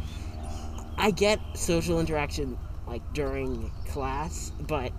I 0.98 1.12
get 1.12 1.38
social 1.54 2.00
interaction 2.00 2.58
like 2.86 3.02
during 3.14 3.70
class, 3.86 4.50
but 4.66 4.92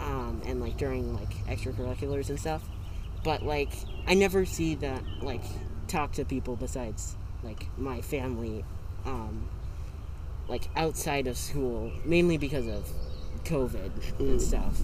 um, 0.00 0.42
and 0.46 0.60
like 0.60 0.76
during 0.76 1.14
like 1.14 1.30
extracurriculars 1.46 2.28
and 2.30 2.38
stuff. 2.40 2.62
But 3.24 3.42
like 3.42 3.70
I 4.06 4.14
never 4.14 4.44
see 4.46 4.74
that 4.76 5.02
like 5.22 5.42
talk 5.88 6.12
to 6.12 6.24
people 6.24 6.56
besides 6.56 7.16
like 7.42 7.66
my 7.78 8.00
family, 8.00 8.64
um, 9.04 9.48
like 10.48 10.68
outside 10.76 11.26
of 11.26 11.36
school, 11.36 11.92
mainly 12.04 12.36
because 12.38 12.66
of 12.66 12.88
COVID 13.44 13.90
Mm. 14.18 14.20
and 14.20 14.42
stuff. 14.42 14.78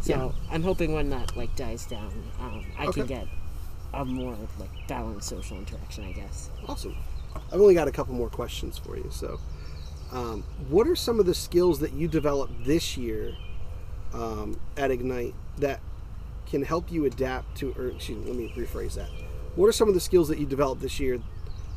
So 0.00 0.12
Yeah. 0.12 0.54
I'm 0.54 0.62
hoping 0.62 0.92
when 0.94 1.10
that 1.10 1.36
like 1.36 1.54
dies 1.56 1.86
down, 1.86 2.12
um, 2.40 2.64
I 2.78 2.86
Okay. 2.86 3.00
can 3.00 3.06
get 3.06 3.26
a 3.94 4.04
more 4.04 4.36
like 4.58 4.70
balanced 4.88 5.28
social 5.28 5.58
interaction, 5.58 6.04
I 6.04 6.12
guess. 6.12 6.50
Awesome. 6.68 6.96
I've 7.52 7.60
only 7.60 7.74
got 7.74 7.88
a 7.88 7.92
couple 7.92 8.14
more 8.14 8.28
questions 8.30 8.78
for 8.78 8.96
you. 8.96 9.08
So, 9.10 9.38
um, 10.12 10.42
what 10.68 10.86
are 10.86 10.96
some 10.96 11.20
of 11.20 11.26
the 11.26 11.34
skills 11.34 11.78
that 11.80 11.92
you 11.92 12.08
developed 12.08 12.64
this 12.64 12.96
year 12.96 13.34
um, 14.14 14.60
at 14.76 14.90
Ignite 14.90 15.34
that 15.58 15.80
can 16.46 16.62
help 16.62 16.90
you 16.92 17.04
adapt 17.04 17.56
to, 17.58 17.74
or 17.78 17.88
excuse 17.88 18.18
me, 18.18 18.26
let 18.26 18.36
me 18.36 18.52
rephrase 18.56 18.94
that. 18.94 19.08
What 19.56 19.66
are 19.66 19.72
some 19.72 19.88
of 19.88 19.94
the 19.94 20.00
skills 20.00 20.28
that 20.28 20.38
you 20.38 20.46
developed 20.46 20.80
this 20.82 20.98
year 21.00 21.20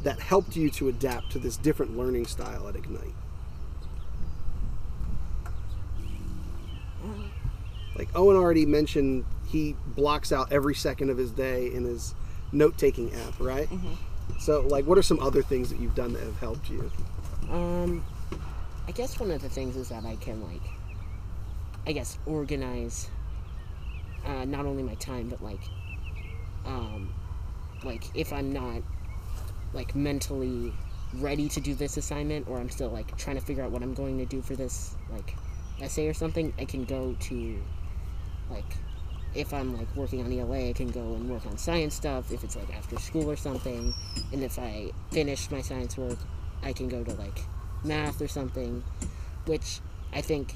that 0.04 0.20
helped 0.20 0.56
you 0.56 0.70
to 0.72 0.88
adapt 0.88 1.32
to 1.32 1.40
this 1.40 1.58
different 1.58 1.98
learning 1.98 2.26
style 2.26 2.68
at 2.68 2.76
Ignite? 2.76 3.14
Like 7.96 8.10
Owen 8.16 8.36
already 8.36 8.66
mentioned, 8.66 9.26
he 9.48 9.76
blocks 9.96 10.32
out 10.32 10.52
every 10.52 10.76
second 10.76 11.10
of 11.10 11.18
his 11.18 11.32
day 11.32 11.72
in 11.74 11.86
his 11.86 12.14
note 12.52 12.78
taking 12.78 13.14
app, 13.14 13.40
right? 13.40 13.70
So, 14.40 14.62
like, 14.62 14.86
what 14.86 14.98
are 14.98 15.04
some 15.04 15.20
other 15.20 15.42
things 15.42 15.70
that 15.70 15.80
you've 15.80 15.96
done 15.96 16.14
that 16.14 16.24
have 16.24 16.40
helped 16.40 16.70
you? 16.70 16.92
Um, 17.50 18.04
I 18.88 18.92
guess 18.92 19.20
one 19.20 19.32
of 19.32 19.42
the 19.42 19.50
things 19.50 19.76
is 19.78 19.90
that 19.90 20.04
I 20.04 20.16
can 20.18 20.44
like, 20.44 20.62
I 21.88 21.92
guess 21.92 22.18
organize, 22.26 23.10
uh, 24.26 24.46
not 24.46 24.66
only 24.66 24.84
my 24.84 24.96
time 24.96 25.30
but 25.30 25.44
like, 25.44 25.62
um, 26.66 27.14
like 27.84 28.04
if 28.16 28.34
I'm 28.34 28.52
not 28.52 28.82
like 29.74 29.96
mentally 29.96 30.74
ready 31.16 31.48
to 31.50 31.60
do 31.60 31.76
this 31.76 31.98
assignment 31.98 32.48
or 32.48 32.60
I'm 32.60 32.70
still 32.70 32.90
like 32.90 33.16
trying 33.18 33.36
to 33.38 33.42
figure 33.42 33.64
out 33.64 33.72
what 33.72 33.84
I'm 33.84 33.94
going 33.94 34.18
to 34.18 34.26
do 34.26 34.42
for 34.42 34.56
this 34.56 34.96
like 35.12 35.36
essay 35.82 36.08
or 36.08 36.14
something, 36.14 36.54
I 36.58 36.66
can 36.66 36.86
go 36.86 37.16
to 37.20 37.62
like 38.50 38.66
if 39.36 39.54
I'm 39.54 39.78
like 39.78 39.94
working 39.96 40.24
on 40.24 40.32
ELA, 40.32 40.70
I 40.70 40.74
can 40.74 40.90
go 40.90 41.14
and 41.14 41.30
work 41.30 41.46
on 41.46 41.58
science 41.58 41.94
stuff 41.94 42.32
if 42.32 42.44
it's 42.44 42.56
like 42.56 42.76
after 42.76 42.98
school 42.98 43.30
or 43.30 43.36
something. 43.36 43.94
And 44.32 44.44
if 44.44 44.58
I 44.58 44.92
finish 45.12 45.52
my 45.52 45.62
science 45.62 45.98
work, 45.98 46.18
I 46.64 46.72
can 46.74 46.88
go 46.88 47.04
to 47.04 47.14
like 47.14 47.40
math 47.84 48.22
or 48.22 48.30
something, 48.30 48.84
which 49.46 49.82
I 50.14 50.22
think 50.22 50.56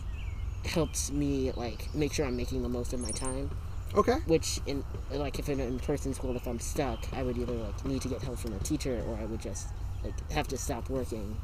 helps 0.65 1.11
me 1.11 1.51
like 1.55 1.93
make 1.93 2.13
sure 2.13 2.25
I'm 2.25 2.37
making 2.37 2.61
the 2.63 2.69
most 2.69 2.93
of 2.93 2.99
my 2.99 3.11
time. 3.11 3.49
Okay. 3.95 4.17
Which 4.27 4.59
in 4.67 4.83
like 5.11 5.39
if 5.39 5.49
in 5.49 5.59
in 5.59 5.79
person 5.79 6.13
school, 6.13 6.35
if 6.35 6.47
I'm 6.47 6.59
stuck, 6.59 6.99
I 7.13 7.23
would 7.23 7.37
either 7.37 7.53
like 7.53 7.85
need 7.85 8.01
to 8.03 8.07
get 8.07 8.21
help 8.21 8.39
from 8.39 8.53
a 8.53 8.59
teacher 8.59 9.03
or 9.07 9.17
I 9.17 9.25
would 9.25 9.41
just 9.41 9.67
like 10.03 10.31
have 10.31 10.47
to 10.49 10.57
stop 10.57 10.89
working 10.89 11.37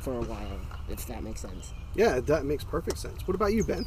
for 0.00 0.14
a 0.14 0.22
while, 0.22 0.60
if 0.88 1.06
that 1.06 1.22
makes 1.22 1.40
sense. 1.40 1.72
Yeah, 1.94 2.20
that 2.20 2.44
makes 2.44 2.64
perfect 2.64 2.98
sense. 2.98 3.26
What 3.26 3.34
about 3.34 3.52
you, 3.52 3.64
Ben? 3.64 3.86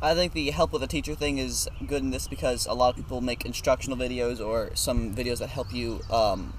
I 0.00 0.14
think 0.14 0.32
the 0.32 0.50
help 0.50 0.72
with 0.72 0.82
a 0.82 0.88
teacher 0.88 1.14
thing 1.14 1.38
is 1.38 1.68
good 1.86 2.02
in 2.02 2.10
this 2.10 2.26
because 2.26 2.66
a 2.66 2.72
lot 2.72 2.90
of 2.90 2.96
people 2.96 3.20
make 3.20 3.44
instructional 3.44 3.96
videos 3.96 4.44
or 4.44 4.74
some 4.74 5.14
videos 5.14 5.38
that 5.38 5.50
help 5.50 5.72
you 5.72 6.00
um, 6.10 6.54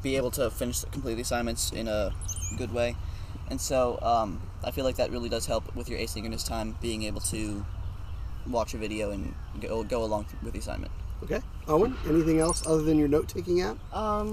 be 0.00 0.16
able 0.16 0.30
to 0.32 0.50
finish 0.50 0.84
complete 0.92 1.14
the 1.14 1.22
assignments 1.22 1.72
in 1.72 1.88
a 1.88 2.12
good 2.56 2.72
way. 2.72 2.94
And 3.52 3.60
so 3.60 3.98
um, 4.00 4.40
I 4.64 4.70
feel 4.70 4.82
like 4.82 4.96
that 4.96 5.10
really 5.10 5.28
does 5.28 5.44
help 5.44 5.76
with 5.76 5.86
your 5.86 5.98
asynchronous 5.98 6.42
time, 6.42 6.74
being 6.80 7.02
able 7.02 7.20
to 7.20 7.66
watch 8.46 8.72
a 8.72 8.78
video 8.78 9.10
and 9.10 9.34
go, 9.60 9.84
go 9.84 10.02
along 10.02 10.24
with 10.42 10.54
the 10.54 10.58
assignment. 10.58 10.90
Okay. 11.22 11.42
Owen, 11.68 11.94
anything 12.08 12.40
else 12.40 12.66
other 12.66 12.80
than 12.80 12.98
your 12.98 13.08
note 13.08 13.28
taking 13.28 13.60
app? 13.60 13.76
Um, 13.94 14.32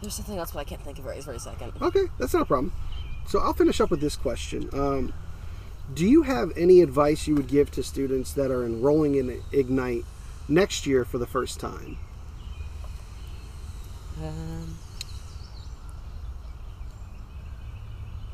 there's 0.00 0.14
something 0.14 0.38
else, 0.38 0.52
but 0.52 0.60
I 0.60 0.64
can't 0.64 0.80
think 0.80 0.98
of 0.98 1.04
it 1.04 1.08
right 1.10 1.22
for 1.22 1.32
a 1.32 1.38
second. 1.38 1.74
Okay, 1.82 2.06
that's 2.18 2.32
not 2.32 2.40
a 2.40 2.46
problem. 2.46 2.72
So 3.28 3.40
I'll 3.40 3.52
finish 3.52 3.78
up 3.78 3.90
with 3.90 4.00
this 4.00 4.16
question. 4.16 4.70
Um, 4.72 5.12
do 5.92 6.06
you 6.06 6.22
have 6.22 6.50
any 6.56 6.80
advice 6.80 7.28
you 7.28 7.34
would 7.34 7.46
give 7.46 7.70
to 7.72 7.82
students 7.82 8.32
that 8.32 8.50
are 8.50 8.64
enrolling 8.64 9.16
in 9.16 9.42
Ignite 9.52 10.06
next 10.48 10.86
year 10.86 11.04
for 11.04 11.18
the 11.18 11.26
first 11.26 11.60
time? 11.60 11.98
Um, 14.22 14.78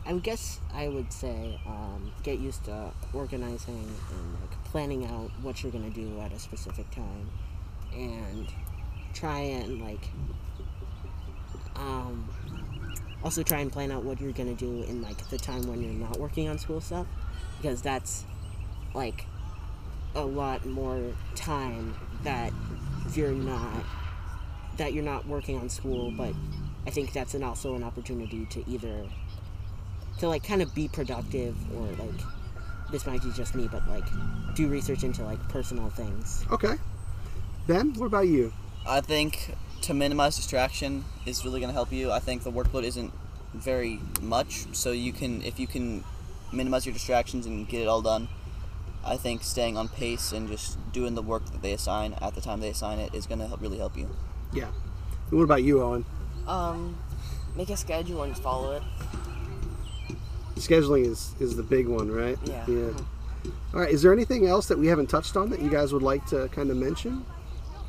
I 0.07 0.13
guess 0.15 0.61
I 0.75 0.89
would 0.89 1.13
say 1.13 1.59
um, 1.67 2.13
get 2.23 2.39
used 2.41 2.65
to 2.65 2.91
organizing 3.15 3.95
and 4.11 4.41
like 4.41 4.65
planning 4.65 5.07
out 5.07 5.31
what 5.41 5.63
you're 5.63 5.73
gonna 5.73 5.91
do 5.91 6.21
at 6.21 6.33
a 6.33 6.39
specific 6.39 6.91
time, 6.91 7.31
and 7.95 8.53
try 9.15 9.41
and 9.41 9.81
like 9.81 10.11
um, 11.77 12.29
also 13.25 13.43
try 13.43 13.61
and 13.61 13.73
plan 13.73 13.91
out 13.91 14.05
what 14.05 14.21
you're 14.21 14.33
gonna 14.33 14.55
do 14.55 14.83
in 14.83 15.01
like 15.01 15.27
the 15.31 15.39
time 15.39 15.67
when 15.67 15.83
you're 15.83 15.93
not 15.93 16.19
working 16.19 16.49
on 16.49 16.59
school 16.59 16.81
stuff, 16.83 17.07
because 17.61 17.81
that's 17.81 18.25
like 18.95 19.25
a 20.15 20.25
lot 20.25 20.67
more 20.67 21.01
time 21.35 21.95
that 22.25 22.53
you're 23.15 23.33
not 23.33 23.85
that 24.79 24.93
you're 24.93 25.05
not 25.05 25.27
working 25.27 25.59
on 25.59 25.69
school, 25.69 26.11
but 26.11 26.33
I 26.87 26.91
think 26.91 27.13
that's 27.13 27.35
an 27.35 27.43
also 27.43 27.75
an 27.75 27.83
opportunity 27.83 28.47
to 28.47 28.69
either 28.69 29.05
to 30.19 30.29
like 30.29 30.43
kind 30.43 30.63
of 30.63 30.75
be 30.75 30.89
productive 30.89 31.57
or 31.77 31.87
like 32.05 32.21
this 32.91 33.07
might 33.07 33.23
be 33.23 33.31
just 33.33 33.55
me, 33.55 33.69
but 33.71 33.87
like 33.89 34.05
do 34.55 34.69
research 34.69 35.05
into 35.05 35.23
like 35.23 35.39
personal 35.49 35.91
things. 35.91 36.45
Okay. 36.51 36.77
Ben, 37.67 37.93
what 37.95 38.07
about 38.07 38.27
you? 38.27 38.53
I 38.87 39.01
think 39.01 39.55
to 39.83 39.95
minimize 39.95 40.37
distraction 40.37 41.05
is 41.27 41.45
really 41.45 41.61
going 41.61 41.69
to 41.69 41.75
help 41.75 41.93
you. 41.93 42.11
I 42.11 42.19
think 42.19 42.43
the 42.43 42.51
workload 42.51 42.85
isn't 42.85 43.13
very 43.55 44.01
much, 44.23 44.67
so 44.73 44.93
you 44.93 45.13
can 45.13 45.43
if 45.43 45.61
you 45.61 45.67
can 45.67 46.05
minimize 46.53 46.87
your 46.87 46.95
distractions 46.95 47.47
and 47.47 47.69
get 47.69 47.83
it 47.83 47.89
all 47.89 48.03
done. 48.03 48.29
I 49.05 49.17
think 49.17 49.43
staying 49.43 49.77
on 49.77 49.89
pace 49.89 50.33
and 50.33 50.49
just 50.49 50.77
doing 50.93 51.15
the 51.15 51.23
work 51.23 51.45
that 51.53 51.63
they 51.63 51.73
assign 51.73 52.15
at 52.21 52.35
the 52.35 52.41
time 52.41 52.61
they 52.61 52.69
assign 52.69 52.99
it 52.99 53.15
is 53.15 53.27
going 53.27 53.39
to 53.39 53.47
help, 53.47 53.61
really 53.61 53.79
help 53.79 53.97
you. 53.97 54.09
Yeah. 54.53 54.69
And 55.31 55.39
what 55.39 55.45
about 55.45 55.63
you, 55.63 55.83
Owen? 55.83 56.05
Um, 56.47 56.97
make 57.57 57.71
a 57.71 57.77
schedule 57.77 58.23
and 58.23 58.37
follow 58.37 58.73
it. 58.73 58.83
Scheduling 60.57 61.07
is, 61.07 61.35
is 61.39 61.57
the 61.57 61.63
big 61.63 61.87
one, 61.87 62.11
right? 62.11 62.39
Yeah. 62.45 62.65
Yeah. 62.67 62.91
All 63.75 63.81
right. 63.81 63.91
Is 63.91 64.03
there 64.03 64.13
anything 64.13 64.47
else 64.47 64.67
that 64.69 64.79
we 64.79 64.87
haven't 64.87 65.09
touched 65.09 65.37
on 65.37 65.51
that 65.51 65.61
you 65.61 65.71
guys 65.71 65.93
would 65.93 66.03
like 66.03 66.25
to 66.27 66.49
kind 66.49 66.71
of 66.71 66.77
mention? 66.77 67.25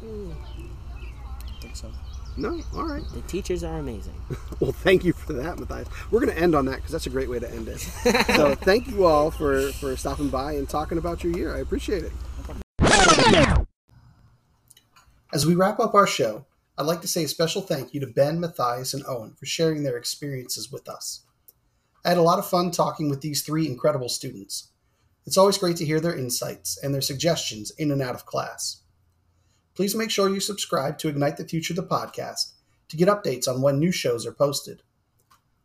I 0.02 1.62
think 1.62 1.76
so. 1.76 1.92
No? 2.38 2.62
All 2.76 2.86
right. 2.86 3.04
The 3.14 3.22
teachers 3.22 3.64
are 3.64 3.80
amazing. 3.80 4.14
Well, 4.60 4.74
thank 4.74 5.06
you 5.06 5.14
for 5.14 5.32
that, 5.32 5.58
Mathias. 5.58 5.88
We're 6.12 6.20
going 6.20 6.36
to 6.36 6.38
end 6.38 6.54
on 6.54 6.66
that 6.66 6.76
because 6.76 6.92
that's 6.92 7.08
a 7.08 7.10
great 7.10 7.30
way 7.30 7.40
to 7.40 7.50
end 7.50 7.70
it. 7.70 7.80
so, 8.36 8.56
thank 8.56 8.88
you 8.90 9.06
all 9.06 9.32
for, 9.32 9.72
for 9.72 9.96
stopping 9.96 10.28
by 10.28 10.52
and 10.52 10.68
talking 10.68 10.98
about 10.98 11.24
your 11.24 11.32
year. 11.32 11.56
I 11.56 11.60
appreciate 11.60 12.04
it. 12.04 12.12
As 15.32 15.46
we 15.46 15.56
wrap 15.56 15.80
up 15.80 15.94
our 15.94 16.06
show, 16.06 16.46
I'd 16.80 16.86
like 16.86 17.02
to 17.02 17.10
say 17.10 17.26
a 17.26 17.28
special 17.28 17.62
thank 17.62 17.94
you 17.94 18.00
to 18.00 18.08
Ben, 18.08 18.40
Mathias, 18.40 18.94
and 18.94 19.04
Owen 19.06 19.34
for 19.38 19.46
sharing 19.46 19.84
their 19.84 19.98
experiences 19.98 20.72
with 20.72 20.88
us. 20.88 21.26
I 22.06 22.10
had 22.10 22.18
a 22.18 22.22
lot 22.22 22.40
of 22.40 22.50
fun 22.50 22.72
talking 22.72 23.10
with 23.10 23.20
these 23.20 23.42
three 23.42 23.68
incredible 23.68 24.08
students. 24.08 24.70
It's 25.26 25.38
always 25.38 25.58
great 25.58 25.76
to 25.78 25.86
hear 25.86 26.00
their 26.00 26.16
insights 26.16 26.82
and 26.82 26.94
their 26.94 27.02
suggestions 27.02 27.72
in 27.72 27.92
and 27.92 28.02
out 28.02 28.16
of 28.16 28.26
class. 28.26 28.84
Please 29.76 29.94
make 29.94 30.10
sure 30.10 30.30
you 30.30 30.40
subscribe 30.40 30.98
to 31.00 31.10
Ignite 31.10 31.36
the 31.36 31.46
Future, 31.46 31.74
the 31.74 31.84
podcast, 31.84 32.54
to 32.88 32.96
get 32.96 33.10
updates 33.10 33.46
on 33.46 33.62
when 33.62 33.78
new 33.78 33.92
shows 33.92 34.26
are 34.26 34.32
posted. 34.32 34.82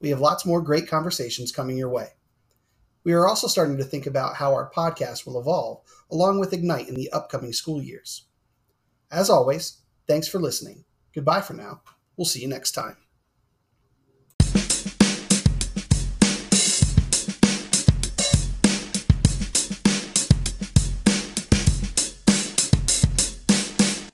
We 0.01 0.09
have 0.09 0.21
lots 0.21 0.45
more 0.45 0.61
great 0.61 0.89
conversations 0.89 1.53
coming 1.53 1.79
your 1.79 1.91
way. 1.91 2.09
We 3.05 3.13
are 3.13 3.29
also 3.29 3.47
starting 3.47 3.77
to 3.77 3.85
think 3.85 4.09
about 4.09 4.35
how 4.35 4.53
our 4.53 4.69
podcast 4.69 5.27
will 5.27 5.39
evolve 5.39 5.81
along 6.11 6.41
with 6.41 6.53
Ignite 6.53 6.89
in 6.89 6.97
the 6.97 7.13
upcoming 7.13 7.53
school 7.53 7.81
years. 7.81 8.25
As 9.13 9.31
always, 9.31 9.79
thanks 10.09 10.27
for 10.27 10.41
listening. 10.41 10.85
Goodbye 11.15 11.41
for 11.41 11.55
now. 11.55 11.81
We'll 12.17 12.25
see 12.25 12.41
you 12.41 12.49
next 12.49 12.73
time. 12.73 12.97